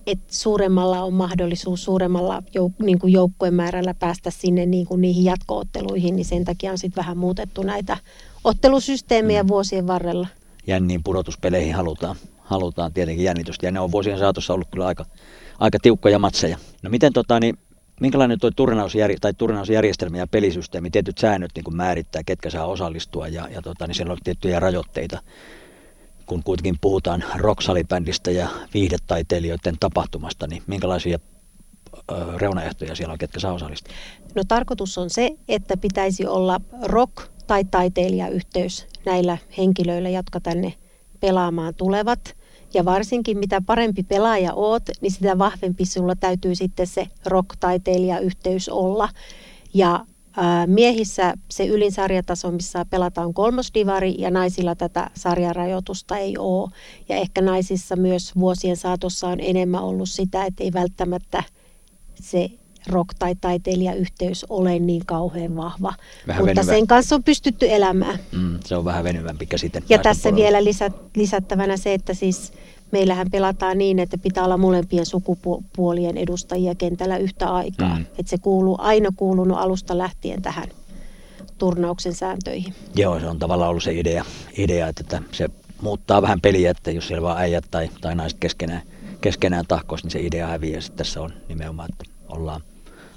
[0.07, 5.23] että suuremmalla on mahdollisuus suuremmalla jouk- niin kuin joukkueen määrällä päästä sinne niin kuin niihin
[5.23, 7.97] jatkootteluihin, niin sen takia on sitten vähän muutettu näitä
[8.43, 9.47] ottelusysteemejä mm.
[9.47, 10.27] vuosien varrella.
[10.67, 15.05] Jänniin pudotuspeleihin halutaan, halutaan tietenkin jännitystä, ja ne on vuosien saatossa ollut kyllä aika,
[15.61, 16.57] aika tiukkoja matseja.
[16.83, 17.57] No miten tota, niin
[18.01, 23.47] minkälainen tuo turnausjär, tai turnausjärjestelmä ja pelisysteemi, tietyt säännöt niin määrittää, ketkä saa osallistua ja,
[23.47, 25.21] ja tota, niin siellä on tiettyjä rajoitteita,
[26.25, 31.19] kun kuitenkin puhutaan rocksalibändistä ja viihdetaiteilijoiden tapahtumasta, niin minkälaisia
[32.37, 33.93] reunaehtoja siellä on, ketkä saa osallistua?
[34.35, 40.73] No tarkoitus on se, että pitäisi olla rock- tai taiteilijayhteys näillä henkilöillä, jotka tänne
[41.19, 42.19] pelaamaan tulevat–
[42.73, 49.09] ja varsinkin mitä parempi pelaaja oot, niin sitä vahvempi sulla täytyy sitten se rock-taiteilijayhteys olla.
[49.73, 50.05] Ja
[50.67, 56.69] miehissä se ylin sarjataso, missä pelataan kolmosdivari ja naisilla tätä sarjarajoitusta ei ole.
[57.09, 61.43] Ja ehkä naisissa myös vuosien saatossa on enemmän ollut sitä, että ei välttämättä
[62.21, 62.49] se
[62.89, 65.93] rock- tai taiteilijayhteys ole niin kauhean vahva.
[66.27, 66.73] Vähän Mutta venyvä.
[66.73, 68.19] sen kanssa on pystytty elämään.
[68.31, 69.83] Mm, se on vähän venyvämpi käsite.
[69.89, 70.43] Ja tässä puolella.
[70.43, 72.53] vielä lisät, lisättävänä se, että siis
[72.91, 77.95] meillähän pelataan niin, että pitää olla molempien sukupuolien edustajia kentällä yhtä aikaa.
[77.95, 78.01] Mm.
[78.01, 80.67] Että se kuuluu, aina kuulunut alusta lähtien tähän
[81.57, 82.73] turnauksen sääntöihin.
[82.95, 84.25] Joo, se on tavallaan ollut se idea,
[84.57, 85.47] idea että se
[85.81, 88.81] muuttaa vähän peliä, että jos siellä vaan äijät tai, tai naiset keskenään,
[89.21, 90.81] keskenään tahkois, niin se idea häviää.
[90.81, 92.61] Sitten tässä on nimenomaan, että ollaan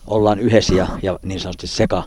[0.07, 2.03] ollaan yhdessä ja, ja niin sanotusti seka,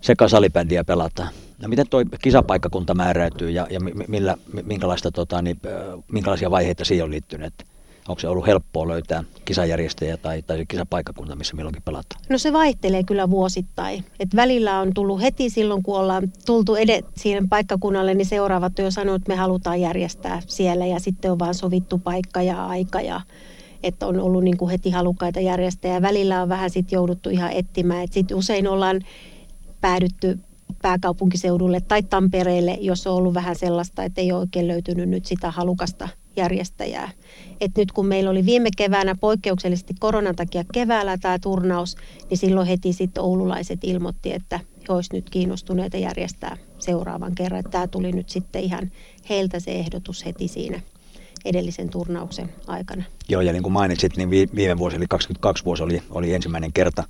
[0.00, 1.28] seka salibändiä pelataan.
[1.62, 5.60] No miten tuo kisapaikkakunta määräytyy ja, ja millä, minkälaista, tota, niin,
[6.12, 7.54] minkälaisia vaiheita siihen on liittynyt?
[8.08, 12.22] Onko se ollut helppoa löytää kisajärjestäjä tai, tai kisapaikkakunta, missä milloinkin pelataan?
[12.28, 14.04] No se vaihtelee kyllä vuosittain.
[14.20, 18.84] Et välillä on tullut heti silloin, kun ollaan tultu edet siihen paikkakunnalle, niin seuraavat on
[18.84, 23.00] jo sanonut, että me halutaan järjestää siellä ja sitten on vaan sovittu paikka ja aika
[23.00, 23.20] ja
[23.86, 26.02] että on ollut niin kuin heti halukkaita järjestäjä.
[26.02, 28.04] Välillä on vähän sitten jouduttu ihan etsimään.
[28.04, 29.00] Et sit usein ollaan
[29.80, 30.38] päädytty
[30.82, 35.50] pääkaupunkiseudulle tai Tampereelle, jos on ollut vähän sellaista, että ei ole oikein löytynyt nyt sitä
[35.50, 37.10] halukasta järjestäjää.
[37.60, 41.96] Et nyt kun meillä oli viime keväänä poikkeuksellisesti koronan takia keväällä tämä turnaus,
[42.30, 47.64] niin silloin heti sitten oululaiset ilmoitti, että he olisivat nyt kiinnostuneita järjestää seuraavan kerran.
[47.70, 48.90] Tämä tuli nyt sitten ihan
[49.28, 50.80] heiltä se ehdotus heti siinä
[51.46, 53.04] edellisen turnauksen aikana.
[53.28, 57.04] Joo, ja niin kuin mainitsit, niin viime vuosi, eli 22 vuosi oli, oli ensimmäinen kerta,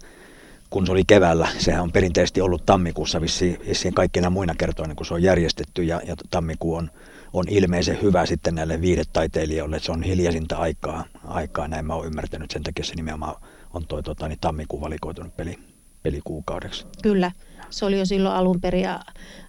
[0.70, 1.48] kun se oli keväällä.
[1.58, 6.00] Sehän on perinteisesti ollut tammikuussa vissiin, vissiin kaikkina muina kertoina, kun se on järjestetty, ja,
[6.06, 6.90] ja tammikuu on,
[7.32, 9.80] on ilmeisen hyvä sitten näille viidetaiteilijoille.
[9.80, 13.34] Se on hiljaisinta aikaa, aikaa, näin mä oon ymmärtänyt, sen takia se nimenomaan
[13.74, 15.58] on toi tota, niin tammikuu valikoitunut peli,
[16.02, 16.86] pelikuukaudeksi.
[17.02, 17.30] Kyllä,
[17.70, 19.00] se oli jo silloin alun perin ja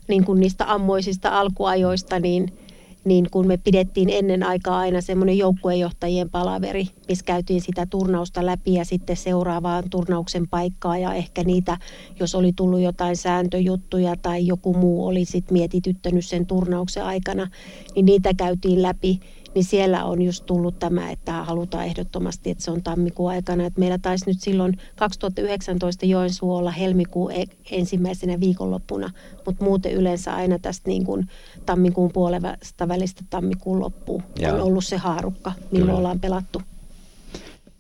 [0.08, 2.60] niin kuin niistä ammoisista alkuajoista, niin
[3.08, 8.74] niin kun me pidettiin ennen aikaa aina semmoinen joukkueenjohtajien palaveri, missä käytiin sitä turnausta läpi
[8.74, 11.78] ja sitten seuraavaan turnauksen paikkaa ja ehkä niitä,
[12.20, 17.48] jos oli tullut jotain sääntöjuttuja tai joku muu oli sitten mietityttänyt sen turnauksen aikana,
[17.96, 19.20] niin niitä käytiin läpi
[19.56, 23.66] niin siellä on just tullut tämä, että halutaan ehdottomasti, että se on tammikuun aikana.
[23.66, 29.12] Että meillä taisi nyt silloin 2019 Joensuu olla helmikuun e- ensimmäisenä viikonloppuna,
[29.46, 31.28] mutta muuten yleensä aina tästä niin kuin
[31.66, 34.56] tammikuun puolesta välistä tammikuun loppuun Joo.
[34.56, 35.98] on ollut se haarukka, milloin Kyllä.
[35.98, 36.62] ollaan pelattu.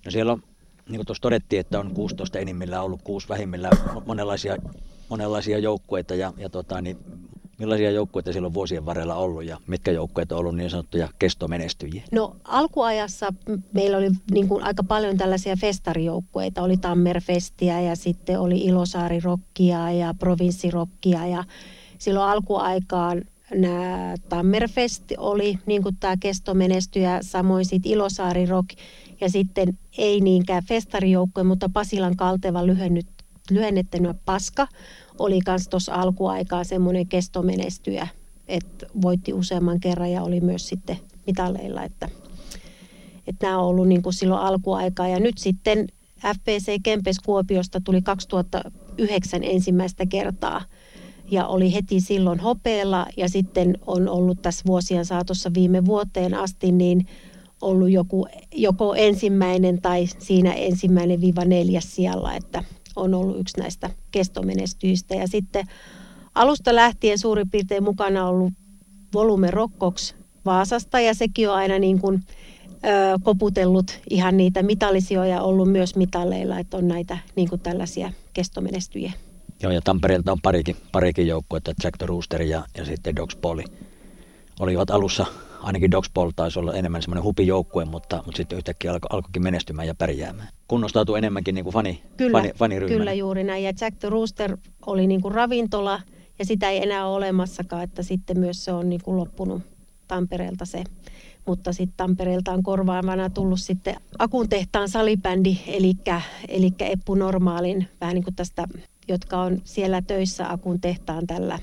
[0.06, 0.44] No siellä on,
[0.90, 3.70] niin kuin tuossa todettiin, että on 16 enimmillä ollut kuusi vähimmillä
[4.06, 4.58] monenlaisia,
[5.10, 6.98] monenlaisia joukkueita ja, ja tota, niin
[7.58, 12.04] Millaisia joukkueita siellä on vuosien varrella ollut ja mitkä joukkueet on ollut niin sanottuja kestomenestyjiä?
[12.12, 13.34] No alkuajassa
[13.74, 16.62] meillä oli niin kuin aika paljon tällaisia festarijoukkueita.
[16.62, 21.44] Oli Tammerfestiä ja sitten oli Ilosaari-rokkia ja Provinssirokkia ja
[21.98, 23.22] silloin alkuaikaan
[23.56, 28.70] nämä Tammerfest oli niin kuin tämä kestomenestyjä, samoin sitten Ilosaari Rock
[29.22, 33.08] ja sitten ei niinkään festarijoukkue, mutta Pasilan kalteva lyhennyt,
[33.52, 34.68] lyhennettynä Paska
[35.20, 38.08] oli myös tuossa alkuaikaa semmoinen kestomenestyjä,
[38.48, 40.98] että voitti useamman kerran ja oli myös sitten
[41.28, 42.10] mitaleilla, että,
[43.28, 45.08] että nämä on ollut niin kuin silloin alkuaikaa.
[45.08, 45.88] Ja nyt sitten
[46.20, 50.62] FPC Kempes Kuopiosta tuli 2009 ensimmäistä kertaa
[51.32, 56.72] ja oli heti silloin hopeella ja sitten on ollut tässä vuosien saatossa viime vuoteen asti
[56.72, 57.08] niin
[57.62, 62.64] ollut joku, joko ensimmäinen tai siinä ensimmäinen viiva neljäs sijalla, että
[62.98, 65.16] on ollut yksi näistä kestomenestyjistä.
[65.16, 65.66] Ja sitten
[66.36, 68.54] alusta lähtien suurin piirtein mukana ollut
[69.14, 70.14] Volume Rockox
[70.46, 72.24] Vaasasta ja sekin on aina niin kuin,
[72.74, 79.12] ö, koputellut ihan niitä mitallisijoja ollut myös mitalleilla, että on näitä niin kuin tällaisia kestomenestyjiä.
[79.64, 83.64] Joo, ja Tampereelta on parikin, parikin joukkuetta, Jack the Rooster ja, ja sitten Dogs Poli.
[84.60, 85.26] Olivat alussa
[85.62, 89.96] ainakin Dogspol taisi olla enemmän semmoinen hupijoukkue, mutta, mutta sitten yhtäkkiä alko, alkoikin menestymään ja
[89.96, 90.48] pärjäämään.
[90.68, 93.00] Kunnostautui enemmänkin niin kuin fani, kyllä, fani, faniryhmänä.
[93.00, 93.64] Kyllä juuri näin.
[93.64, 96.02] Ja Jack the Rooster oli niin kuin ravintola
[96.40, 99.62] ja sitä ei enää ole olemassakaan, että sitten myös se on niin kuin loppunut
[100.08, 100.84] Tampereelta se.
[101.46, 105.94] Mutta sitten Tampereelta on korvaavana tullut sitten Akun tehtaan salibändi, eli,
[106.48, 108.68] eli Eppu Normaalin, vähän niin kuin tästä,
[109.08, 111.60] jotka on siellä töissä Akun tehtaan tällä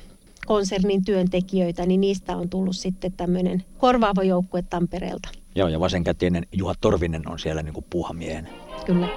[0.46, 5.28] konsernin työntekijöitä, niin niistä on tullut sitten tämmöinen korvaava joukkue Tampereelta.
[5.54, 8.48] Joo, ja vasenkätinen Juha Torvinen on siellä niin kuin puuhamiehen.
[8.86, 9.08] Kyllä.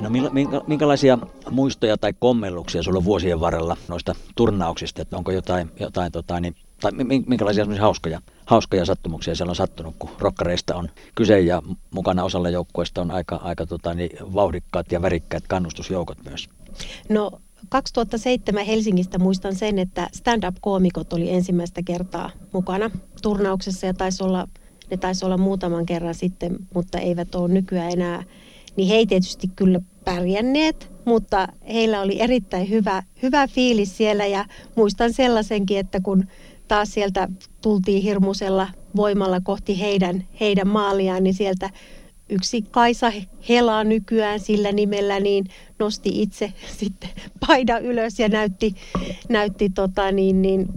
[0.00, 0.10] No
[0.66, 1.18] minkälaisia
[1.50, 6.54] muistoja tai kommelluksia sulla on vuosien varrella noista turnauksista, että onko jotain, jotain tota, niin
[6.80, 6.92] tai
[7.26, 13.00] minkälaisia hauskoja, hauskoja sattumuksia siellä on sattunut, kun rokkareista on kyse ja mukana osalla joukkueesta
[13.00, 16.48] on aika, aika tota, niin vauhdikkaat ja värikkäät kannustusjoukot myös?
[17.08, 17.30] No
[17.68, 22.90] 2007 Helsingistä muistan sen, että stand-up-koomikot oli ensimmäistä kertaa mukana
[23.22, 24.48] turnauksessa ja taisi olla,
[24.90, 28.22] ne taisi olla muutaman kerran sitten, mutta eivät ole nykyään enää.
[28.76, 34.44] Niin he ei tietysti kyllä pärjänneet, mutta heillä oli erittäin hyvä, hyvä fiilis siellä ja
[34.76, 36.26] muistan sellaisenkin, että kun
[36.68, 37.28] taas sieltä
[37.62, 41.70] tultiin hirmusella voimalla kohti heidän, heidän maaliaan, niin sieltä
[42.28, 43.12] yksi Kaisa
[43.48, 45.44] Hela nykyään sillä nimellä, niin
[45.78, 47.10] nosti itse sitten
[47.46, 48.74] paida ylös ja näytti,
[49.28, 50.68] näytti tota niin, niin,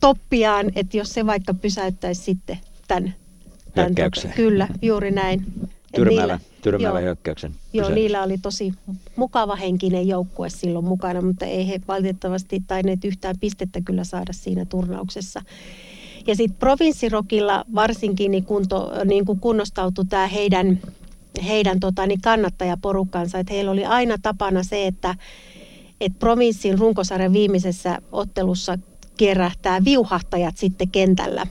[0.00, 2.58] toppiaan, että jos se vaikka pysäyttäisi sitten
[2.88, 3.14] tämän,
[3.74, 5.46] tämän tota, kyllä, juuri näin.
[5.94, 7.54] Tyrmäävä, tyrmäävä hyökkäyksen.
[7.72, 8.72] Joo, niillä oli tosi
[9.16, 14.64] mukava henkinen joukkue silloin mukana, mutta ei he valitettavasti tainneet yhtään pistettä kyllä saada siinä
[14.64, 15.42] turnauksessa.
[16.26, 20.80] Ja sitten provinssirokilla varsinkin niin, kunto, niin kuin kunnostautui tämä heidän,
[21.46, 25.14] heidän tota, niin kannattajaporukkansa, että heillä oli aina tapana se, että
[26.00, 28.78] et provinssin runkosarjan viimeisessä ottelussa
[29.16, 31.46] kerähtää viuhahtajat sitten kentällä.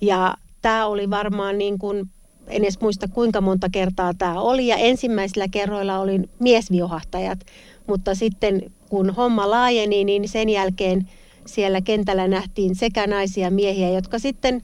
[0.00, 2.10] Ja tämä oli varmaan niin kuin
[2.48, 4.66] en edes muista kuinka monta kertaa tämä oli.
[4.66, 7.38] Ja ensimmäisillä kerroilla oli miesviuhahtajat,
[7.86, 11.08] mutta sitten kun homma laajeni, niin sen jälkeen
[11.46, 14.62] siellä kentällä nähtiin sekä naisia miehiä, jotka sitten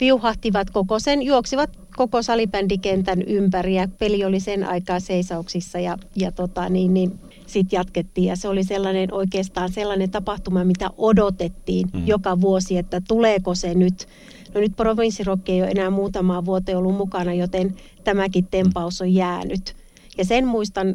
[0.00, 6.32] viuhahtivat koko sen, juoksivat koko salibändikentän ympäri ja peli oli sen aikaa seisauksissa ja, ja
[6.32, 12.06] tota, niin, niin, sitten jatkettiin ja se oli sellainen oikeastaan sellainen tapahtuma, mitä odotettiin mm.
[12.06, 14.08] joka vuosi, että tuleeko se nyt
[14.54, 17.74] No nyt provinssirokki ei ole enää muutamaa vuoteen ollut mukana, joten
[18.04, 19.76] tämäkin tempaus on jäänyt.
[20.18, 20.94] Ja sen muistan,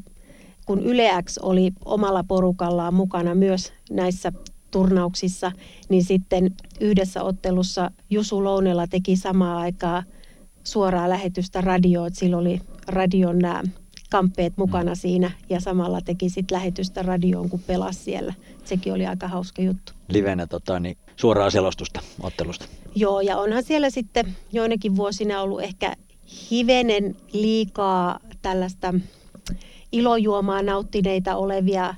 [0.66, 4.32] kun Yle X oli omalla porukallaan mukana myös näissä
[4.72, 5.52] turnauksissa,
[5.90, 10.04] niin sitten yhdessä ottelussa Jusu Lounella teki samaa aikaa
[10.64, 12.12] suoraa lähetystä radioon.
[12.14, 13.64] Sillä oli radion nämä
[14.10, 18.34] kamppeet mukana siinä ja samalla teki sitten lähetystä radioon, kun pelasi siellä.
[18.66, 19.94] Sekin oli aika hauska juttu.
[20.08, 22.66] Livenä tota, niin suoraa selostusta ottelusta.
[22.96, 25.96] Joo, ja onhan siellä sitten joinakin vuosina ollut ehkä
[26.52, 28.94] hivenen liikaa tällaista
[29.92, 31.96] ilojuomaa nauttineita olevia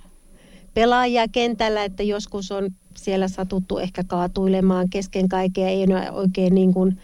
[0.73, 6.73] pelaajia kentällä, että joskus on siellä satuttu ehkä kaatuilemaan kesken kaikkea, ei ole oikein niin
[6.73, 6.99] kuin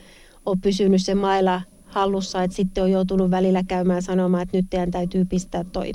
[0.46, 4.92] ole pysynyt se maila hallussa, että sitten on joutunut välillä käymään sanomaan, että nyt teidän
[4.92, 5.92] täytyy pistää toi,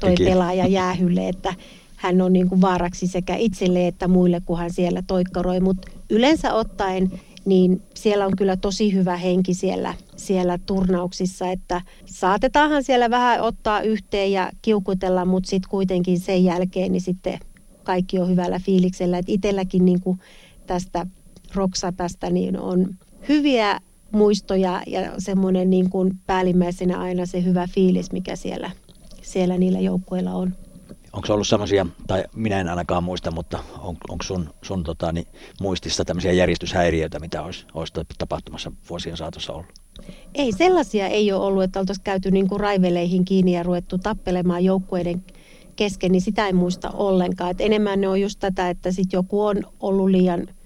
[0.00, 1.54] toi pelaaja jäähylle, että
[1.96, 5.60] hän on niin kuin vaaraksi sekä itselle että muille, kun hän siellä toikkaroi.
[5.60, 7.12] Mutta yleensä ottaen,
[7.44, 13.80] niin siellä on kyllä tosi hyvä henki siellä, siellä turnauksissa, että saatetaanhan siellä vähän ottaa
[13.80, 17.38] yhteen ja kiukutella, mutta sitten kuitenkin sen jälkeen niin sitten
[17.84, 19.18] kaikki on hyvällä fiiliksellä.
[19.18, 20.18] Että itselläkin niin kuin
[20.66, 21.06] tästä
[21.54, 22.96] roksatasta niin on
[23.28, 23.80] hyviä
[24.12, 28.70] muistoja ja semmoinen niin kuin päällimmäisenä aina se hyvä fiilis, mikä siellä,
[29.22, 30.54] siellä niillä joukkueilla on.
[31.12, 35.26] Onko ollut sellaisia, tai minä en ainakaan muista, mutta on, onko sun, sun tota, niin,
[35.60, 39.72] muistissa tämmöisiä järjestyshäiriöitä, mitä olisi, olisi tapahtumassa vuosien saatossa ollut?
[40.34, 44.64] Ei, sellaisia ei ole ollut, että oltaisiin käyty niin kuin raiveleihin kiinni ja ruvettu tappelemaan
[44.64, 45.24] joukkueiden
[45.76, 47.50] kesken, niin sitä ei muista ollenkaan.
[47.50, 50.48] Et enemmän ne on just tätä, että sit joku on ollut liian–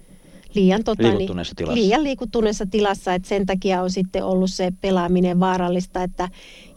[0.57, 1.75] liian, tota, niin, liikuttuneessa tilassa.
[1.75, 6.29] liian liikuttuneessa tilassa, että sen takia on sitten ollut se pelaaminen vaarallista, että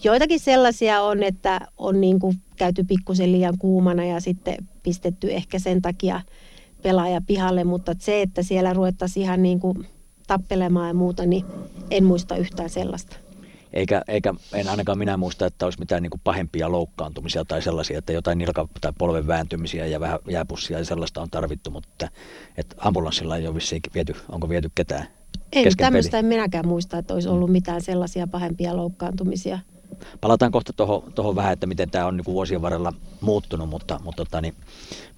[0.05, 5.59] joitakin sellaisia on, että on niin kuin käyty pikkusen liian kuumana ja sitten pistetty ehkä
[5.59, 6.21] sen takia
[6.83, 9.87] pelaaja pihalle, mutta se, että siellä ruvettaisiin ihan niin kuin
[10.27, 11.45] tappelemaan ja muuta, niin
[11.91, 13.17] en muista yhtään sellaista.
[13.73, 17.99] Eikä, eikä en ainakaan minä muista, että olisi mitään niin kuin pahempia loukkaantumisia tai sellaisia,
[17.99, 22.09] että jotain nilka- tai polven vääntymisiä ja vähän jääpussia ja sellaista on tarvittu, mutta
[22.57, 25.07] että, ambulanssilla ei ole vissiin viety, onko viety ketään
[25.53, 29.59] Ei, tämmöistä en minäkään muista, että olisi ollut mitään sellaisia pahempia loukkaantumisia.
[30.21, 30.73] Palataan kohta
[31.15, 34.55] tuohon vähän, että miten tämä on niin vuosien varrella muuttunut, mutta, mutta, tota, niin,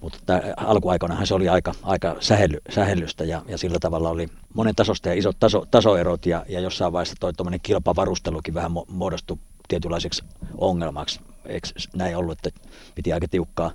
[0.01, 5.09] mutta alkuaikoinahan se oli aika, aika sähelly, sähellystä ja, ja sillä tavalla oli monen tasosta
[5.09, 10.23] ja isot taso, tasoerot ja, ja jossain vaiheessa toi kilpavarustelukin vähän muodostui tietynlaiseksi
[10.57, 11.19] ongelmaksi.
[11.45, 12.61] Eikö näin ollut, että
[12.95, 13.71] piti aika tiukkaa,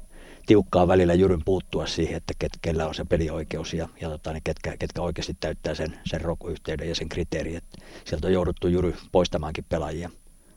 [0.47, 4.43] tiukkaa välillä jyryn puuttua siihen, että ket, kellä on se pelioikeus ja, ja tota, niin
[4.45, 7.63] ketkä, ketkä oikeasti täyttää sen, sen rock-yhteyden ja sen kriteerin.
[8.05, 10.11] sieltä on jouduttu jyry poistamaankin pelaajia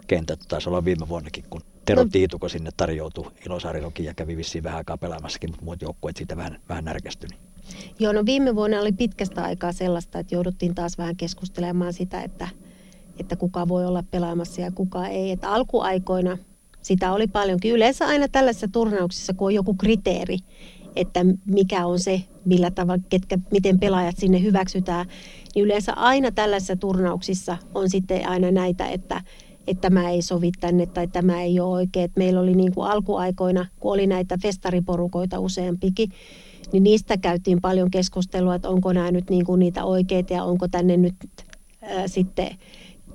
[0.07, 0.39] kentät.
[0.47, 2.09] Taisi olla viime vuonnakin, kun Tero no.
[2.11, 6.59] Tiituko sinne tarjoutui Ilosaarirokin ja kävi vissiin vähän aikaa pelaamassakin, mutta muut joukkueet siitä vähän,
[6.69, 7.29] vähän närkästyi.
[7.99, 12.47] Joo, no viime vuonna oli pitkästä aikaa sellaista, että jouduttiin taas vähän keskustelemaan sitä, että,
[13.19, 15.31] että kuka voi olla pelaamassa ja kuka ei.
[15.31, 16.37] Että alkuaikoina
[16.81, 17.71] sitä oli paljonkin.
[17.71, 20.37] Yleensä aina tällaisissa turnauksissa, kun on joku kriteeri,
[20.95, 25.05] että mikä on se, millä tavalla, ketkä, miten pelaajat sinne hyväksytään,
[25.55, 29.21] niin yleensä aina tällaisissa turnauksissa on sitten aina näitä, että
[29.67, 32.11] että tämä ei sovi tänne tai tämä ei ole oikein.
[32.15, 36.09] Meillä oli niin kuin alkuaikoina, kun oli näitä festariporukoita useampikin,
[36.71, 40.67] niin niistä käytiin paljon keskustelua, että onko nämä nyt niin kuin niitä oikeita ja onko
[40.67, 41.15] tänne nyt
[41.81, 42.47] ää, sitten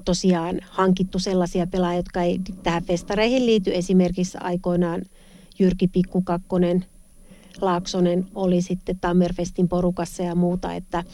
[0.04, 3.74] tosiaan hankittu sellaisia pelaajia, jotka ei tähän festareihin liity.
[3.74, 5.02] Esimerkiksi aikoinaan
[5.58, 6.84] Jyrki Pikkukakkonen,
[7.60, 11.04] Laaksonen oli sitten Tammerfestin porukassa ja muuta, että,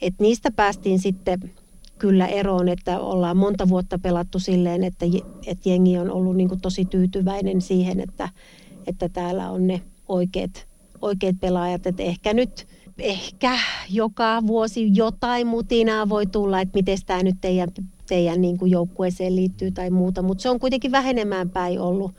[0.00, 1.52] että niistä päästiin sitten
[1.98, 5.06] kyllä eroon, että ollaan monta vuotta pelattu silleen, että,
[5.46, 8.28] että jengi on ollut niin tosi tyytyväinen siihen, että,
[8.86, 10.66] että täällä on ne oikeat,
[11.02, 11.86] oikeat pelaajat.
[11.86, 12.66] Että ehkä nyt
[12.98, 13.58] ehkä
[13.90, 17.68] joka vuosi jotain mutinaa voi tulla, että miten tämä nyt teidän,
[18.08, 22.12] teidän niin kuin joukkueeseen liittyy tai muuta, mutta se on kuitenkin vähenemään päin ollut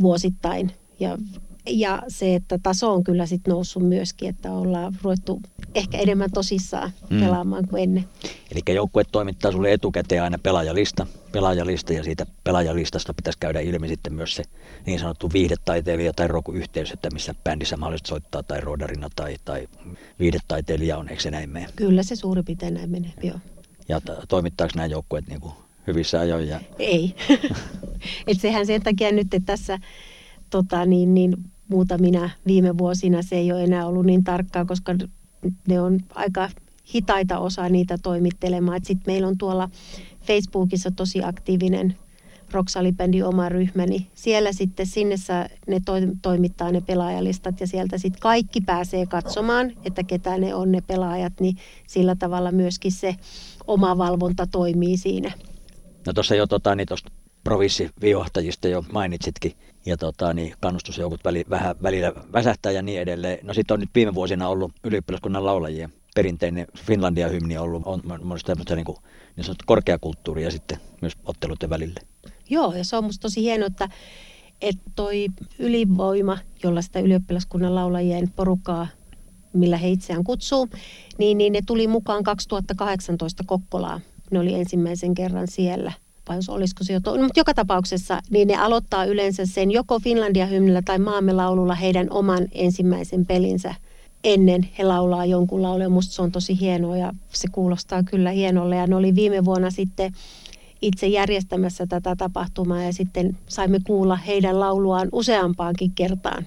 [0.00, 0.70] vuosittain.
[1.00, 1.18] Ja
[1.66, 5.42] ja se, että taso on kyllä sitten noussut myöskin, että ollaan ruvettu
[5.74, 7.20] ehkä enemmän tosissaan mm.
[7.20, 8.04] pelaamaan kuin ennen.
[8.52, 14.14] Eli joukkue toimittaa sulle etukäteen aina pelaajalista, pelaajalista ja siitä pelaajalistasta pitäisi käydä ilmi sitten
[14.14, 14.42] myös se
[14.86, 19.68] niin sanottu viihdetaiteilija tai roku-yhteys, että missä bändissä mahdollisesti soittaa tai rodarina tai, tai
[20.18, 21.66] viihdetaiteilija on, eikö se näin mene?
[21.76, 23.38] Kyllä se suuri piirtein näin menee, joo.
[23.88, 25.52] Ja toimittaako nämä joukkueet niin kuin
[25.86, 26.48] hyvissä ajoin?
[26.48, 26.60] Ja...
[26.78, 27.14] Ei.
[28.26, 29.78] Et sehän sen takia nyt, että tässä
[30.50, 31.36] tota, niin, niin
[31.68, 34.94] muutamina viime vuosina se ei ole enää ollut niin tarkkaa, koska
[35.68, 36.48] ne on aika
[36.94, 38.80] hitaita osa niitä toimittelemaan.
[38.84, 39.70] Sitten meillä on tuolla
[40.22, 41.96] Facebookissa tosi aktiivinen
[42.52, 45.14] Roksalipendi oma ryhmä, niin siellä sitten sinne
[45.66, 45.92] ne to,
[46.22, 51.32] toimittaa ne pelaajalistat ja sieltä sitten kaikki pääsee katsomaan, että ketä ne on ne pelaajat,
[51.40, 53.16] niin sillä tavalla myöskin se
[53.66, 55.32] oma valvonta toimii siinä.
[56.06, 56.86] No tuossa jo tota, niin
[57.44, 59.52] provinssivijohtajista jo mainitsitkin,
[59.86, 63.46] ja tota, niin kannustusjoukot väli, vähän välillä väsähtää ja niin edelleen.
[63.46, 68.76] No sitten on nyt viime vuosina ollut ylioppilaskunnan laulajien perinteinen Finlandia-hymni ollut, on myös tämmöistä
[68.76, 68.98] niin, kuin,
[69.36, 72.00] niin sanottu korkeakulttuuria sitten myös otteluiden välille.
[72.50, 73.88] Joo, ja se on musta tosi hienoa, että,
[74.60, 75.26] että toi
[75.58, 78.86] ylivoima, jolla sitä ylioppilaskunnan laulajien porukkaa
[79.52, 80.68] millä he itseään kutsuu,
[81.18, 84.00] niin, niin ne tuli mukaan 2018 Kokkolaa.
[84.30, 85.92] Ne oli ensimmäisen kerran siellä–
[86.30, 87.16] vai jos olisiko se jo to...
[87.16, 91.74] no, mutta joka tapauksessa niin ne aloittaa yleensä sen joko Finlandia hymnillä tai maamme laululla
[91.74, 93.74] heidän oman ensimmäisen pelinsä
[94.24, 95.82] ennen he laulaa jonkun laulun.
[95.82, 98.76] Ja musta se on tosi hienoa ja se kuulostaa kyllä hienolle.
[98.76, 100.12] Ja ne oli viime vuonna sitten
[100.82, 106.46] itse järjestämässä tätä tapahtumaa ja sitten saimme kuulla heidän lauluaan useampaankin kertaan.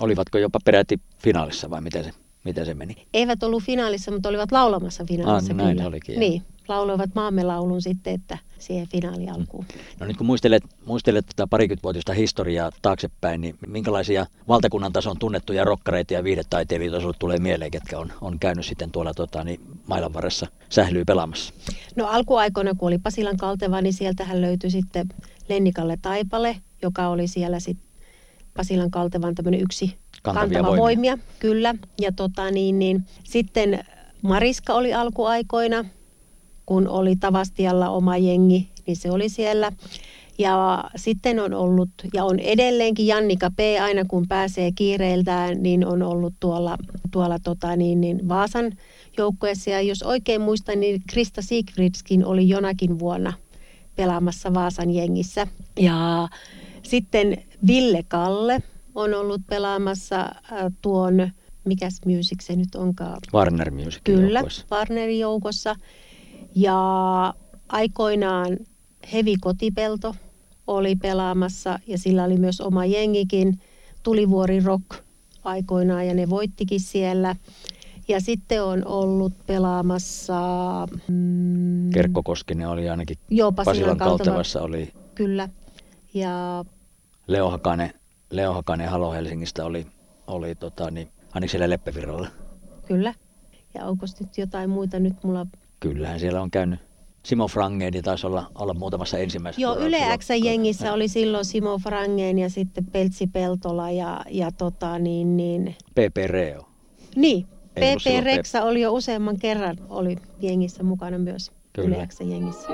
[0.00, 2.10] Olivatko jopa peräti finaalissa vai miten se,
[2.44, 3.06] miten se meni?
[3.14, 5.52] Eivät ollut finaalissa, mutta olivat laulamassa finaalissa.
[5.52, 5.88] Ah, näin kyllä.
[5.88, 9.64] olikin, Niin, lauloivat maamme laulun sitten, että siihen finaali alkuun.
[10.00, 16.14] No nyt kun muistelet, muistelet tätä parikymmentävuotista historiaa taaksepäin, niin minkälaisia valtakunnan tason tunnettuja rokkareita
[16.14, 20.46] ja viihdetaiteilijoita sinulle tulee mieleen, ketkä on, on käynyt sitten tuolla tota, niin, mailan varressa
[20.68, 21.54] sählyy pelaamassa?
[21.96, 25.08] No alkuaikoina, kun oli Pasilan kalteva, niin sieltähän löytyi sitten
[25.48, 27.90] Lennikalle Taipale, joka oli siellä sitten
[28.56, 31.12] Pasilan kaltevan tämmöinen yksi Kantavia kantava voimia.
[31.12, 31.18] voimia.
[31.38, 31.74] Kyllä.
[32.00, 33.84] Ja tota, niin, niin, sitten
[34.22, 35.84] Mariska oli alkuaikoina,
[36.70, 39.72] kun oli Tavastialla oma jengi, niin se oli siellä.
[40.38, 43.58] Ja sitten on ollut, ja on edelleenkin Jannika P.
[43.82, 46.78] aina kun pääsee kiireiltään, niin on ollut tuolla,
[47.10, 48.72] tuolla tota, niin, niin Vaasan
[49.18, 49.70] joukkueessa.
[49.70, 53.32] Ja jos oikein muistan, niin Krista Sigfridskin oli jonakin vuonna
[53.96, 55.46] pelaamassa Vaasan jengissä.
[55.80, 56.28] Ja
[56.82, 58.62] sitten Ville Kalle
[58.94, 60.32] on ollut pelaamassa äh,
[60.82, 61.30] tuon,
[61.64, 64.66] mikäs music se nyt onkaan, Warner Music Kyllä, joukkueessa.
[64.70, 65.76] Warnerin joukossa.
[66.54, 67.34] Ja
[67.68, 68.58] aikoinaan
[69.12, 70.14] Hevi Kotipelto
[70.66, 73.60] oli pelaamassa ja sillä oli myös oma jengikin.
[74.02, 74.84] Tulivuori Rock
[75.44, 77.36] aikoinaan ja ne voittikin siellä.
[78.08, 80.40] Ja sitten on ollut pelaamassa...
[81.08, 84.16] Mm, Kerkko Koskinen oli ainakin Joo, Pasilan Pasilan kalteva.
[84.18, 85.48] kaltevassa oli Kyllä.
[86.14, 86.64] Ja
[87.26, 87.94] Leo Hakanen,
[88.30, 89.86] Leo Hakanen Halo Helsingistä oli,
[90.26, 92.28] oli tota, niin, ainakin siellä Leppävirralla.
[92.86, 93.14] kyllä.
[93.74, 95.46] Ja onko nyt jotain muita nyt mulla...
[95.80, 96.80] Kyllähän siellä on käynyt.
[97.22, 99.62] Simo Frangedi taisi olla, olla muutamassa ensimmäisessä.
[99.62, 99.98] Joo, Yle
[100.44, 106.16] jengissä oli silloin Simo Frangen ja sitten Peltsi Peltola ja, ja tota niin, niin PP
[106.26, 106.68] Reo.
[107.16, 111.96] Niin, PP Reksa oli jo useamman kerran oli jengissä mukana myös Kyllä.
[111.96, 112.68] Yle jengissä.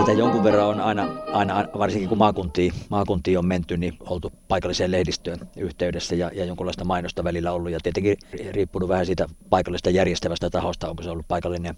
[0.00, 4.90] Sitä jonkun verran on aina, aina varsinkin kun maakuntiin, maakuntiin on menty, niin oltu paikalliseen
[4.90, 7.70] lehdistöön yhteydessä ja, ja jonkunlaista mainosta välillä ollut.
[7.70, 8.16] Ja tietenkin
[8.50, 11.76] riippunut vähän siitä paikallisesta järjestävästä tahosta, onko se ollut paikallinen,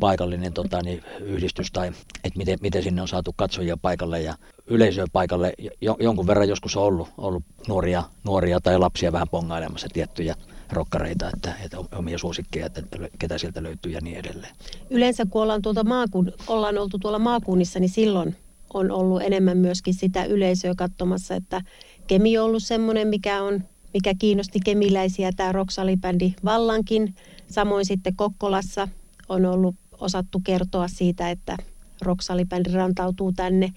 [0.00, 1.88] paikallinen tota, niin, yhdistys tai
[2.24, 4.34] että miten, miten sinne on saatu katsojia paikalle ja
[4.66, 5.52] yleisöä paikalle.
[5.80, 10.34] Jo, jonkun verran joskus on ollut, ollut nuoria, nuoria tai lapsia vähän pongailemassa tiettyjä
[10.70, 12.82] rokkareita, että, että omia suosikkeja, että
[13.18, 14.56] ketä sieltä löytyy ja niin edelleen.
[14.90, 18.36] Yleensä kun ollaan, tuolta maakun, ollaan oltu tuolla maakunnissa, niin silloin
[18.74, 21.62] on ollut enemmän myöskin sitä yleisöä katsomassa, että
[22.06, 23.64] Kemi on ollut semmoinen, mikä, on,
[23.94, 27.14] mikä kiinnosti kemiläisiä, tämä roksalibändi vallankin.
[27.46, 28.88] Samoin sitten Kokkolassa
[29.28, 31.56] on ollut osattu kertoa siitä, että
[32.02, 33.72] roksalibändi rantautuu tänne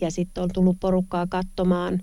[0.00, 2.02] ja sitten on tullut porukkaa katsomaan.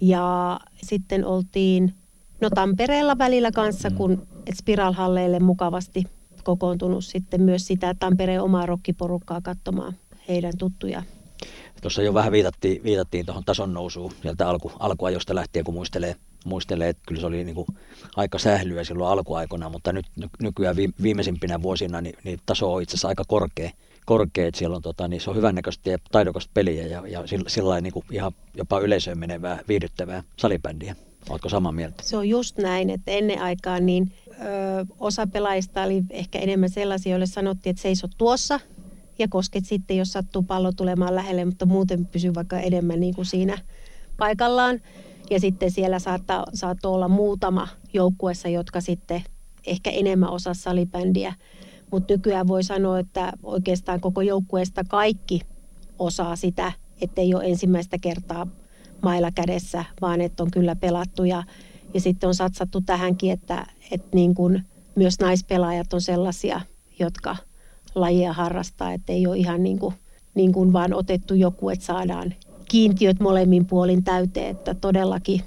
[0.00, 1.94] Ja sitten oltiin
[2.40, 6.04] no Tampereella välillä kanssa, kun et Spiralhalleille mukavasti
[6.44, 9.94] kokoontunut sitten myös sitä Tampereen omaa rokkiporukkaa katsomaan
[10.28, 11.02] heidän tuttuja.
[11.82, 16.88] Tuossa jo vähän viitattiin, viitattiin tuohon tason nousuun sieltä alku, alkuajosta lähtien, kun muistelee, muistelee,
[16.88, 17.66] että kyllä se oli niin kuin
[18.16, 22.82] aika sählyä silloin alkuaikona, mutta nyt ny- nykyään vi- viimeisimpinä vuosina niin, niin taso on
[22.82, 23.70] itse asiassa aika korkea.
[24.06, 27.48] korkea että siellä on, tota, niin se on hyvännäköistä ja taidokasta peliä ja, ja sillä,
[27.48, 30.96] sillä niin kuin ihan jopa yleisöön menevää, viihdyttävää salibändiä.
[31.30, 32.02] Oletko samaa mieltä?
[32.02, 34.34] Se on just näin, että ennen aikaan niin ö,
[35.00, 38.60] osa pelaajista oli ehkä enemmän sellaisia, joille sanottiin, että seiso tuossa
[39.18, 43.26] ja kosket sitten, jos sattuu pallo tulemaan lähelle, mutta muuten pysy vaikka enemmän niin kuin
[43.26, 43.58] siinä
[44.16, 44.80] paikallaan.
[45.30, 49.22] Ja sitten siellä saattaa, saattoi olla muutama joukkuessa, jotka sitten
[49.66, 51.34] ehkä enemmän osaa salibändiä.
[51.90, 55.40] Mutta nykyään voi sanoa, että oikeastaan koko joukkueesta kaikki
[55.98, 58.46] osaa sitä, ettei ole ensimmäistä kertaa
[59.02, 61.24] mailla kädessä, vaan että on kyllä pelattu.
[61.24, 61.44] Ja,
[61.94, 64.62] ja sitten on satsattu tähänkin, että, että niin kuin
[64.94, 66.60] myös naispelaajat on sellaisia,
[66.98, 67.36] jotka
[67.94, 69.94] lajia harrastaa, että ei ole ihan niin kuin,
[70.34, 72.34] niin kuin vaan otettu joku, että saadaan
[72.68, 75.40] kiintiöt molemmin puolin täyteen, että todellakin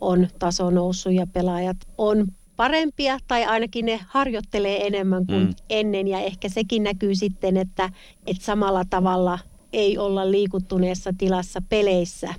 [0.00, 2.26] on taso noussut ja pelaajat on
[2.56, 5.54] parempia tai ainakin ne harjoittelee enemmän kuin Mm.
[5.70, 6.08] ennen.
[6.08, 7.90] Ja ehkä sekin näkyy sitten, että,
[8.26, 9.38] että samalla tavalla
[9.72, 12.34] ei olla liikuttuneessa tilassa peleissä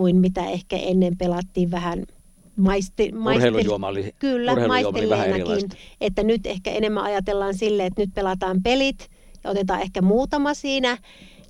[0.00, 2.04] kuin mitä ehkä ennen pelattiin vähän
[2.56, 5.76] maiste, Urheilujuoma oli, Kyllä, urheilujuoma oli vähän erilaista.
[6.00, 9.10] Että nyt ehkä enemmän ajatellaan sille, että nyt pelataan pelit
[9.44, 10.98] ja otetaan ehkä muutama siinä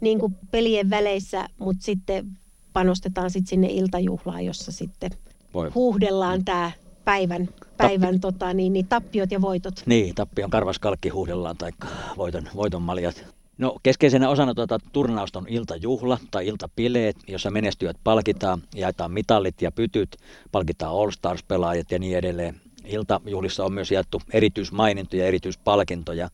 [0.00, 2.26] niin kuin pelien väleissä, mutta sitten
[2.72, 5.10] panostetaan sitten sinne iltajuhlaan, jossa sitten
[5.54, 5.70] Voi.
[5.74, 6.70] huuhdellaan tämä
[7.04, 9.74] päivän, päivän tota, niin, niin, tappiot ja voitot.
[9.86, 11.70] Niin, tappion karvas kalkki huudellaan tai
[12.16, 13.24] voiton, voiton maljat.
[13.60, 19.72] No keskeisenä osana tuota turnausta on iltajuhla tai iltapileet, jossa menestyjät palkitaan, jaetaan mitallit ja
[19.72, 20.16] pytyt,
[20.52, 22.60] palkitaan All Stars-pelaajat ja niin edelleen.
[22.84, 26.28] Iltajuhlissa on myös jaettu erityismainintoja ja erityispalkintoja.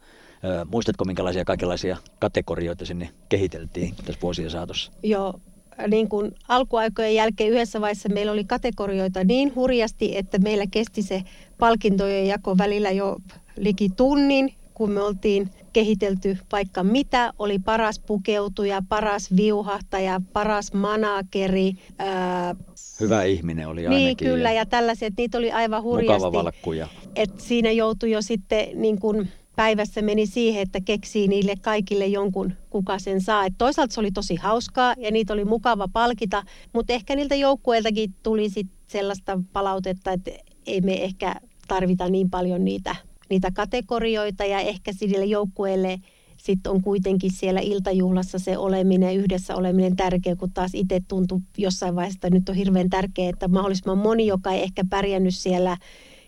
[0.71, 4.93] muistatko, minkälaisia kaikenlaisia kategorioita sinne kehiteltiin tässä vuosien saatossa?
[5.03, 5.41] Joo,
[5.89, 11.23] niin kuin alkuaikojen jälkeen yhdessä vaiheessa meillä oli kategorioita niin hurjasti, että meillä kesti se
[11.59, 13.17] palkintojen jako välillä jo
[13.57, 21.73] liki tunnin, kun me oltiin kehitelty vaikka mitä, oli paras pukeutuja, paras viuhahtaja, paras manakeri.
[21.99, 22.55] Ää,
[23.01, 24.05] Hyvä ihminen oli ainakin.
[24.05, 26.25] Niin, kyllä, ja, tällaiset, niitä oli aivan hurjasti.
[26.25, 26.89] Mukava valkkuja.
[27.17, 32.53] Et siinä joutui jo sitten niin kuin päivässä meni siihen, että keksii niille kaikille jonkun,
[32.71, 33.45] kuka sen saa.
[33.45, 38.15] Et toisaalta se oli tosi hauskaa ja niitä oli mukava palkita, mutta ehkä niiltä joukkueiltakin
[38.23, 40.31] tuli sit sellaista palautetta, että
[40.67, 41.35] ei me ehkä
[41.69, 42.97] tarvita niin paljon niitä,
[43.31, 45.99] niitä kategorioita ja ehkä sille joukkueelle
[46.37, 51.97] sitten on kuitenkin siellä iltajuhlassa se oleminen, yhdessä oleminen tärkeä, kun taas itse tuntui jossain
[51.97, 55.77] vaiheessa, että nyt on hirveän tärkeää, että mahdollisimman moni, joka ei ehkä pärjännyt siellä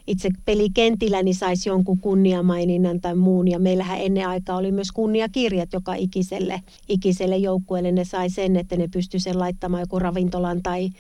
[0.07, 3.49] itse pelikentillä niin saisi jonkun kunniamaininnan tai muun.
[3.49, 7.93] Ja meillähän ennen aikaa oli myös kunniakirjat joka ikiselle, ikiselle joukkueelle.
[7.93, 10.91] Ne sai sen, että ne pystyi sen laittamaan joku ravintolan tai,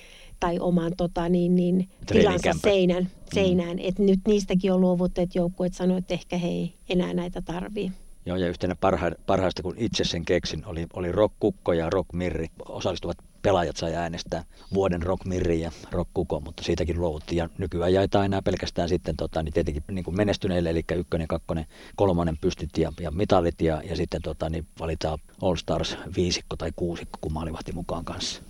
[0.40, 3.10] tai oman tota, niin, niin, tilansa seinän, mm.
[3.34, 3.76] seinään.
[3.76, 3.82] Mm.
[3.84, 7.92] Et nyt niistäkin on luovuttu, että joukkueet sanoivat, että ehkä he ei enää näitä tarvii.
[8.26, 12.12] Joo, ja yhtenä parha, parhaista, kun itse sen keksin, oli, oli Rock Kukko ja Rock
[12.12, 12.46] Mirri.
[12.68, 17.36] Osallistuvat pelaajat sai äänestää vuoden Rock Mirri ja Rock Kukko, mutta siitäkin luovuttiin.
[17.36, 21.66] Ja nykyään jaetaan enää pelkästään sitten tota, niin tietenkin niin kuin menestyneille, eli ykkönen, kakkonen,
[21.96, 26.72] kolmonen pystyt ja, ja mitalit, ja, ja sitten tota, niin valitaan All Stars viisikko tai
[26.76, 28.42] kuusikko, kun maalivahti mukaan kanssa.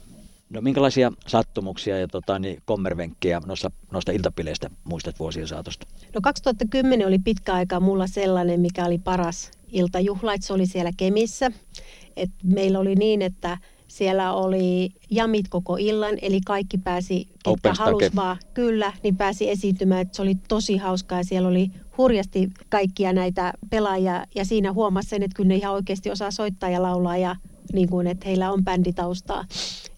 [0.50, 5.86] No minkälaisia sattumuksia ja tota, niin kommervenkkejä noista, noista iltapileistä muistat vuosien saatosta?
[6.14, 10.90] No 2010 oli pitkä aika mulla sellainen, mikä oli paras iltajuhla, että se oli siellä
[10.96, 11.52] Kemissä.
[12.16, 18.10] Et meillä oli niin, että siellä oli jamit koko illan, eli kaikki pääsi, ketkä halusi
[18.16, 20.00] vaan, kyllä, niin pääsi esiintymään.
[20.00, 25.08] Että se oli tosi hauskaa ja siellä oli hurjasti kaikkia näitä pelaajia ja siinä huomasi
[25.08, 27.36] sen, että kyllä ne ihan oikeasti osaa soittaa ja laulaa ja
[27.72, 29.44] niin kuin, että heillä on bänditaustaa.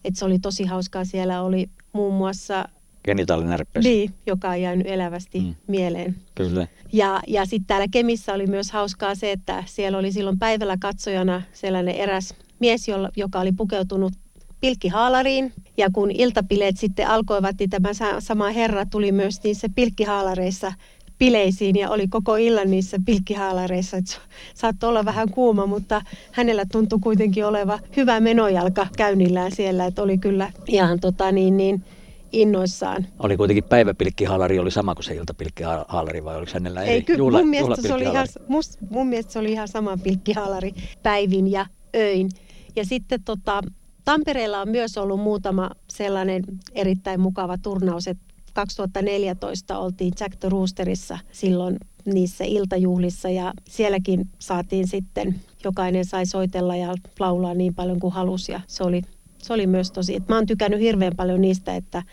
[0.05, 1.05] Että se oli tosi hauskaa.
[1.05, 2.65] Siellä oli muun muassa
[3.03, 3.83] genitaalinärpes.
[3.83, 5.55] Niin, joka on jäänyt elävästi mm.
[5.67, 6.15] mieleen.
[6.35, 6.67] Kyllä.
[6.93, 11.41] Ja, ja sitten täällä Kemissä oli myös hauskaa se, että siellä oli silloin päivällä katsojana
[11.53, 14.13] sellainen eräs mies, joka oli pukeutunut
[14.61, 15.53] pilkkihaalariin.
[15.77, 20.73] Ja kun iltapileet sitten alkoivat, niin tämä sama herra tuli myös niissä pilkkihaalareissa
[21.21, 23.97] bileisiin ja oli koko illan niissä pilkkihaalareissa.
[23.97, 24.15] Että
[24.53, 26.01] saattoi olla vähän kuuma, mutta
[26.31, 29.85] hänellä tuntui kuitenkin oleva hyvä menojalka käynnillään siellä.
[29.85, 31.83] Että oli kyllä ihan tota niin, niin
[32.31, 33.07] innoissaan.
[33.19, 37.37] Oli kuitenkin päiväpilkkihaalari oli sama kuin se iltapilkkihaalari vai oliko hänellä eri Ei, kyllä, juhla,
[37.37, 41.65] mun, mielestä se oli ihan, must, mun mielestä se oli ihan sama pilkkihaalari päivin ja
[41.95, 42.29] öin.
[42.75, 43.61] Ja sitten tota,
[44.05, 46.43] Tampereella on myös ollut muutama sellainen
[46.75, 54.87] erittäin mukava turnaus, että 2014 oltiin Jack the Roosterissa silloin niissä iltajuhlissa ja sielläkin saatiin
[54.87, 59.01] sitten, jokainen sai soitella ja laulaa niin paljon kuin halusi ja se oli,
[59.37, 62.03] se oli myös tosi, että mä oon tykännyt hirveän paljon niistä, että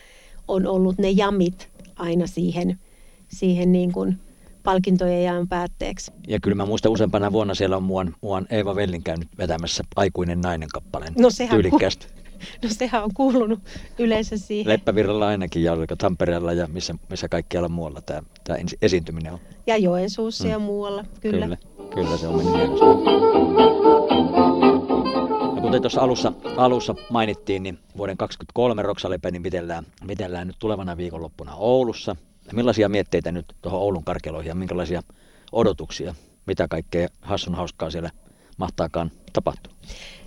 [0.48, 2.78] on ollut ne jamit aina siihen,
[3.28, 4.18] siihen niin kuin
[4.62, 6.12] palkintojen jaan päätteeksi.
[6.28, 10.40] Ja kyllä mä muistan useampana vuonna siellä on muuan, muuan Eeva Vellin käynyt vetämässä Aikuinen
[10.40, 12.06] nainen kappaleen no, sehän tyylikkästä.
[12.62, 13.60] No sehän on kuulunut
[13.98, 14.72] yleensä siihen.
[14.72, 19.38] Leppävirralla ainakin ja Tampereella ja missä, missä kaikkialla muualla tämä, tämä esiintyminen on.
[19.66, 20.50] Ja Joensuussa mm.
[20.50, 21.46] ja muualla, kyllä.
[21.46, 21.56] Kyllä,
[21.94, 22.84] kyllä se on mennyt hienosti.
[25.56, 31.54] Ja kuten tuossa alussa, alussa mainittiin, niin vuoden 2023 Roksalepenin mitellään, mitellään nyt tulevana viikonloppuna
[31.54, 32.16] Oulussa–
[32.52, 35.02] Millaisia mietteitä nyt tuohon Oulun karkeloihin ja minkälaisia
[35.52, 36.14] odotuksia,
[36.46, 38.10] mitä kaikkea hassun hauskaa siellä
[38.56, 39.72] mahtaakaan tapahtua?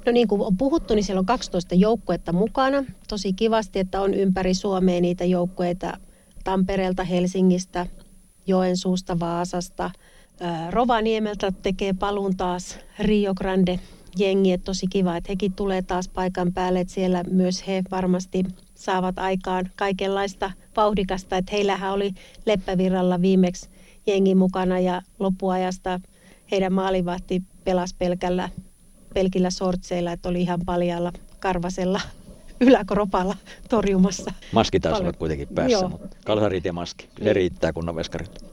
[0.05, 2.83] No niin kuin on puhuttu, niin siellä on 12 joukkuetta mukana.
[3.07, 5.97] Tosi kivasti, että on ympäri Suomea niitä joukkueita
[6.43, 7.87] Tampereelta, Helsingistä,
[8.47, 9.91] Joensuusta, Vaasasta.
[10.69, 13.79] Rovaniemeltä tekee paluun taas Rio Grande
[14.17, 18.43] jengi, että tosi kiva, että hekin tulee taas paikan päälle, että siellä myös he varmasti
[18.75, 22.11] saavat aikaan kaikenlaista vauhdikasta, että heillähän oli
[22.45, 23.69] Leppävirralla viimeksi
[24.07, 25.99] jengi mukana ja loppuajasta
[26.51, 28.49] heidän maalivahti pelasi pelkällä,
[29.13, 32.01] pelkillä sortseilla, että oli ihan paljalla karvasella
[32.61, 33.35] yläkropalla
[33.69, 34.33] torjumassa.
[34.51, 35.89] Maski taisi olla kuitenkin päässä, Joo.
[35.89, 37.35] mutta kalsarit ja maski, se niin.
[37.35, 38.45] riittää kunnon veskarit.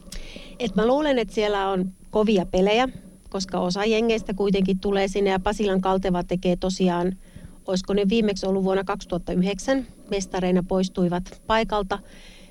[0.58, 2.88] Et mä luulen, että siellä on kovia pelejä,
[3.30, 7.16] koska osa jengeistä kuitenkin tulee sinne ja Pasilan Kalteva tekee tosiaan,
[7.66, 11.98] olisiko ne viimeksi ollut vuonna 2009, mestareina poistuivat paikalta,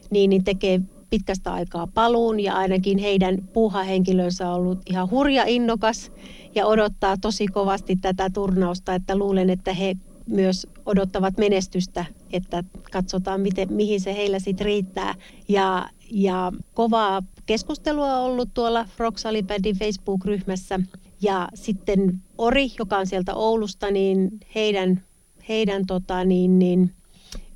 [0.09, 6.11] niin, niin tekee pitkästä aikaa paluun ja ainakin heidän puuhahenkilönsä on ollut ihan hurja innokas
[6.57, 9.95] ja odottaa tosi kovasti tätä turnausta, että luulen, että he
[10.25, 15.15] myös odottavat menestystä, että katsotaan, miten, mihin se heillä sitten riittää.
[15.47, 20.79] Ja, ja kovaa keskustelua on ollut tuolla Rock Salibandin Facebook-ryhmässä.
[21.21, 25.01] Ja sitten Ori, joka on sieltä Oulusta, niin heidän,
[25.49, 26.93] heidän tota, niin, niin,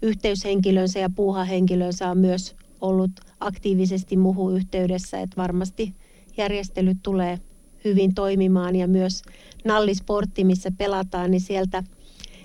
[0.01, 5.93] yhteyshenkilönsä ja puuhahenkilönsä on myös ollut aktiivisesti muhu yhteydessä, että varmasti
[6.37, 7.39] järjestelyt tulee
[7.85, 9.21] hyvin toimimaan ja myös
[9.65, 11.83] Nallisportti, missä pelataan, niin sieltä,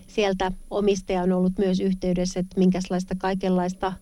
[0.07, 3.93] sieltä omistaja on ollut myös yhteydessä, että minkälaista kaikenlaista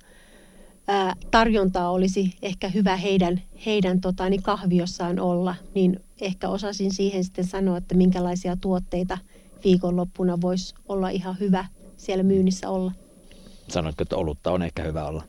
[0.88, 7.24] ää, tarjontaa olisi ehkä hyvä heidän, heidän tota, niin kahviossaan olla, niin ehkä osasin siihen
[7.24, 9.18] sitten sanoa, että minkälaisia tuotteita
[9.64, 11.66] viikonloppuna voisi olla ihan hyvä
[11.96, 12.92] siellä myynnissä olla.
[13.68, 15.22] Sanoitko, että olutta on ehkä hyvä olla?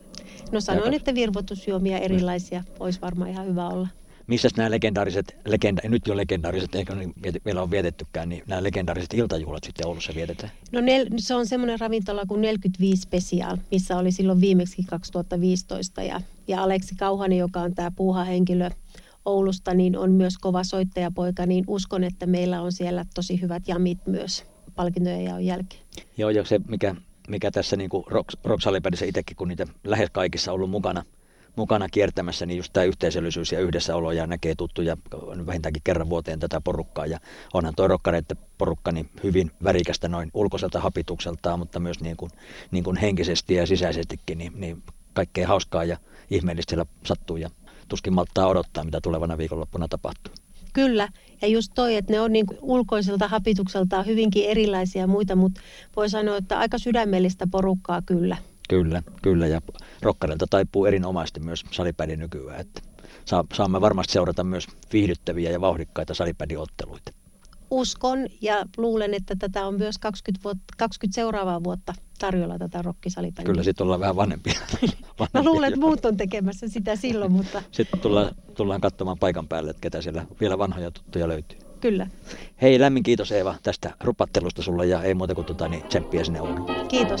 [0.52, 3.88] No sanoin, että virvoitusjuomia erilaisia olisi varmaan ihan hyvä olla.
[4.26, 7.14] Missä nämä legendaariset, legenda, nyt jo legendaariset, eikä niin
[7.44, 10.52] vielä ole vietettykään, niin nämä legendaariset iltajuhlat sitten Oulussa vietetään?
[10.72, 16.02] No nel, se on semmoinen ravintola kuin 45 Special, missä oli silloin viimeksi 2015.
[16.02, 18.70] Ja, ja Aleksi Kauhanen, joka on tämä puuhahenkilö
[19.24, 23.98] Oulusta, niin on myös kova soittajapoika, niin uskon, että meillä on siellä tosi hyvät jamit
[24.06, 24.44] myös
[24.76, 25.82] palkintojen jaon jälkeen.
[26.16, 26.94] Joo, ja se mikä
[27.28, 28.62] mikä tässä niin rock, rock
[29.06, 31.04] itsekin, kun niitä lähes kaikissa ollut mukana,
[31.56, 34.96] mukana kiertämässä, niin just tämä yhteisöllisyys ja yhdessäolo ja näkee tuttuja
[35.46, 37.06] vähintäänkin kerran vuoteen tätä porukkaa.
[37.06, 37.18] Ja
[37.54, 42.30] onhan tuo rokkareiden porukka niin hyvin värikästä noin ulkoiselta hapitukseltaan, mutta myös niin kuin,
[42.70, 44.82] niin kuin henkisesti ja sisäisestikin niin, niin
[45.12, 45.96] kaikkea hauskaa ja
[46.30, 47.50] ihmeellistä siellä sattuu ja
[47.88, 50.34] tuskin malttaa odottaa, mitä tulevana viikonloppuna tapahtuu.
[50.72, 51.08] Kyllä,
[51.42, 55.60] ja just toi, että ne on niin ulkoiselta hapitukseltaan hyvinkin erilaisia muita, mutta
[55.96, 58.36] voi sanoa, että aika sydämellistä porukkaa kyllä.
[58.68, 59.60] Kyllä, kyllä, ja
[60.02, 62.82] rokkarilta taipuu erinomaisesti myös salipädi nykyään, että
[63.54, 67.12] saamme varmasti seurata myös viihdyttäviä ja vauhdikkaita salipädiotteluita
[67.70, 73.46] uskon ja luulen, että tätä on myös 20, vuotta, 20 seuraavaa vuotta tarjolla tätä rockisalipäniä.
[73.46, 74.60] Kyllä, sitten ollaan vähän vanhempia.
[75.18, 75.28] vanhempia.
[75.34, 77.62] Mä luulen, että muut on tekemässä sitä silloin, mutta...
[77.72, 81.65] Sitten tullaan, tullaan katsomaan paikan päälle, että ketä siellä vielä vanhoja tuttuja löytyy.
[81.86, 82.06] Kyllä.
[82.62, 86.40] Hei, lämmin kiitos Eeva tästä rupattelusta sulle ja ei muuta kuin tota, niin tsemppiä sinne
[86.40, 86.86] Ouluun.
[86.88, 87.20] Kiitos.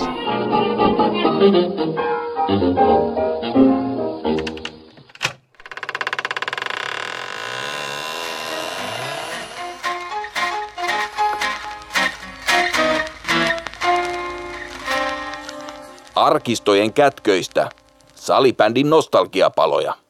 [16.14, 17.70] arkistojen kätköistä,
[18.14, 20.05] salibändin nostalgiapaloja.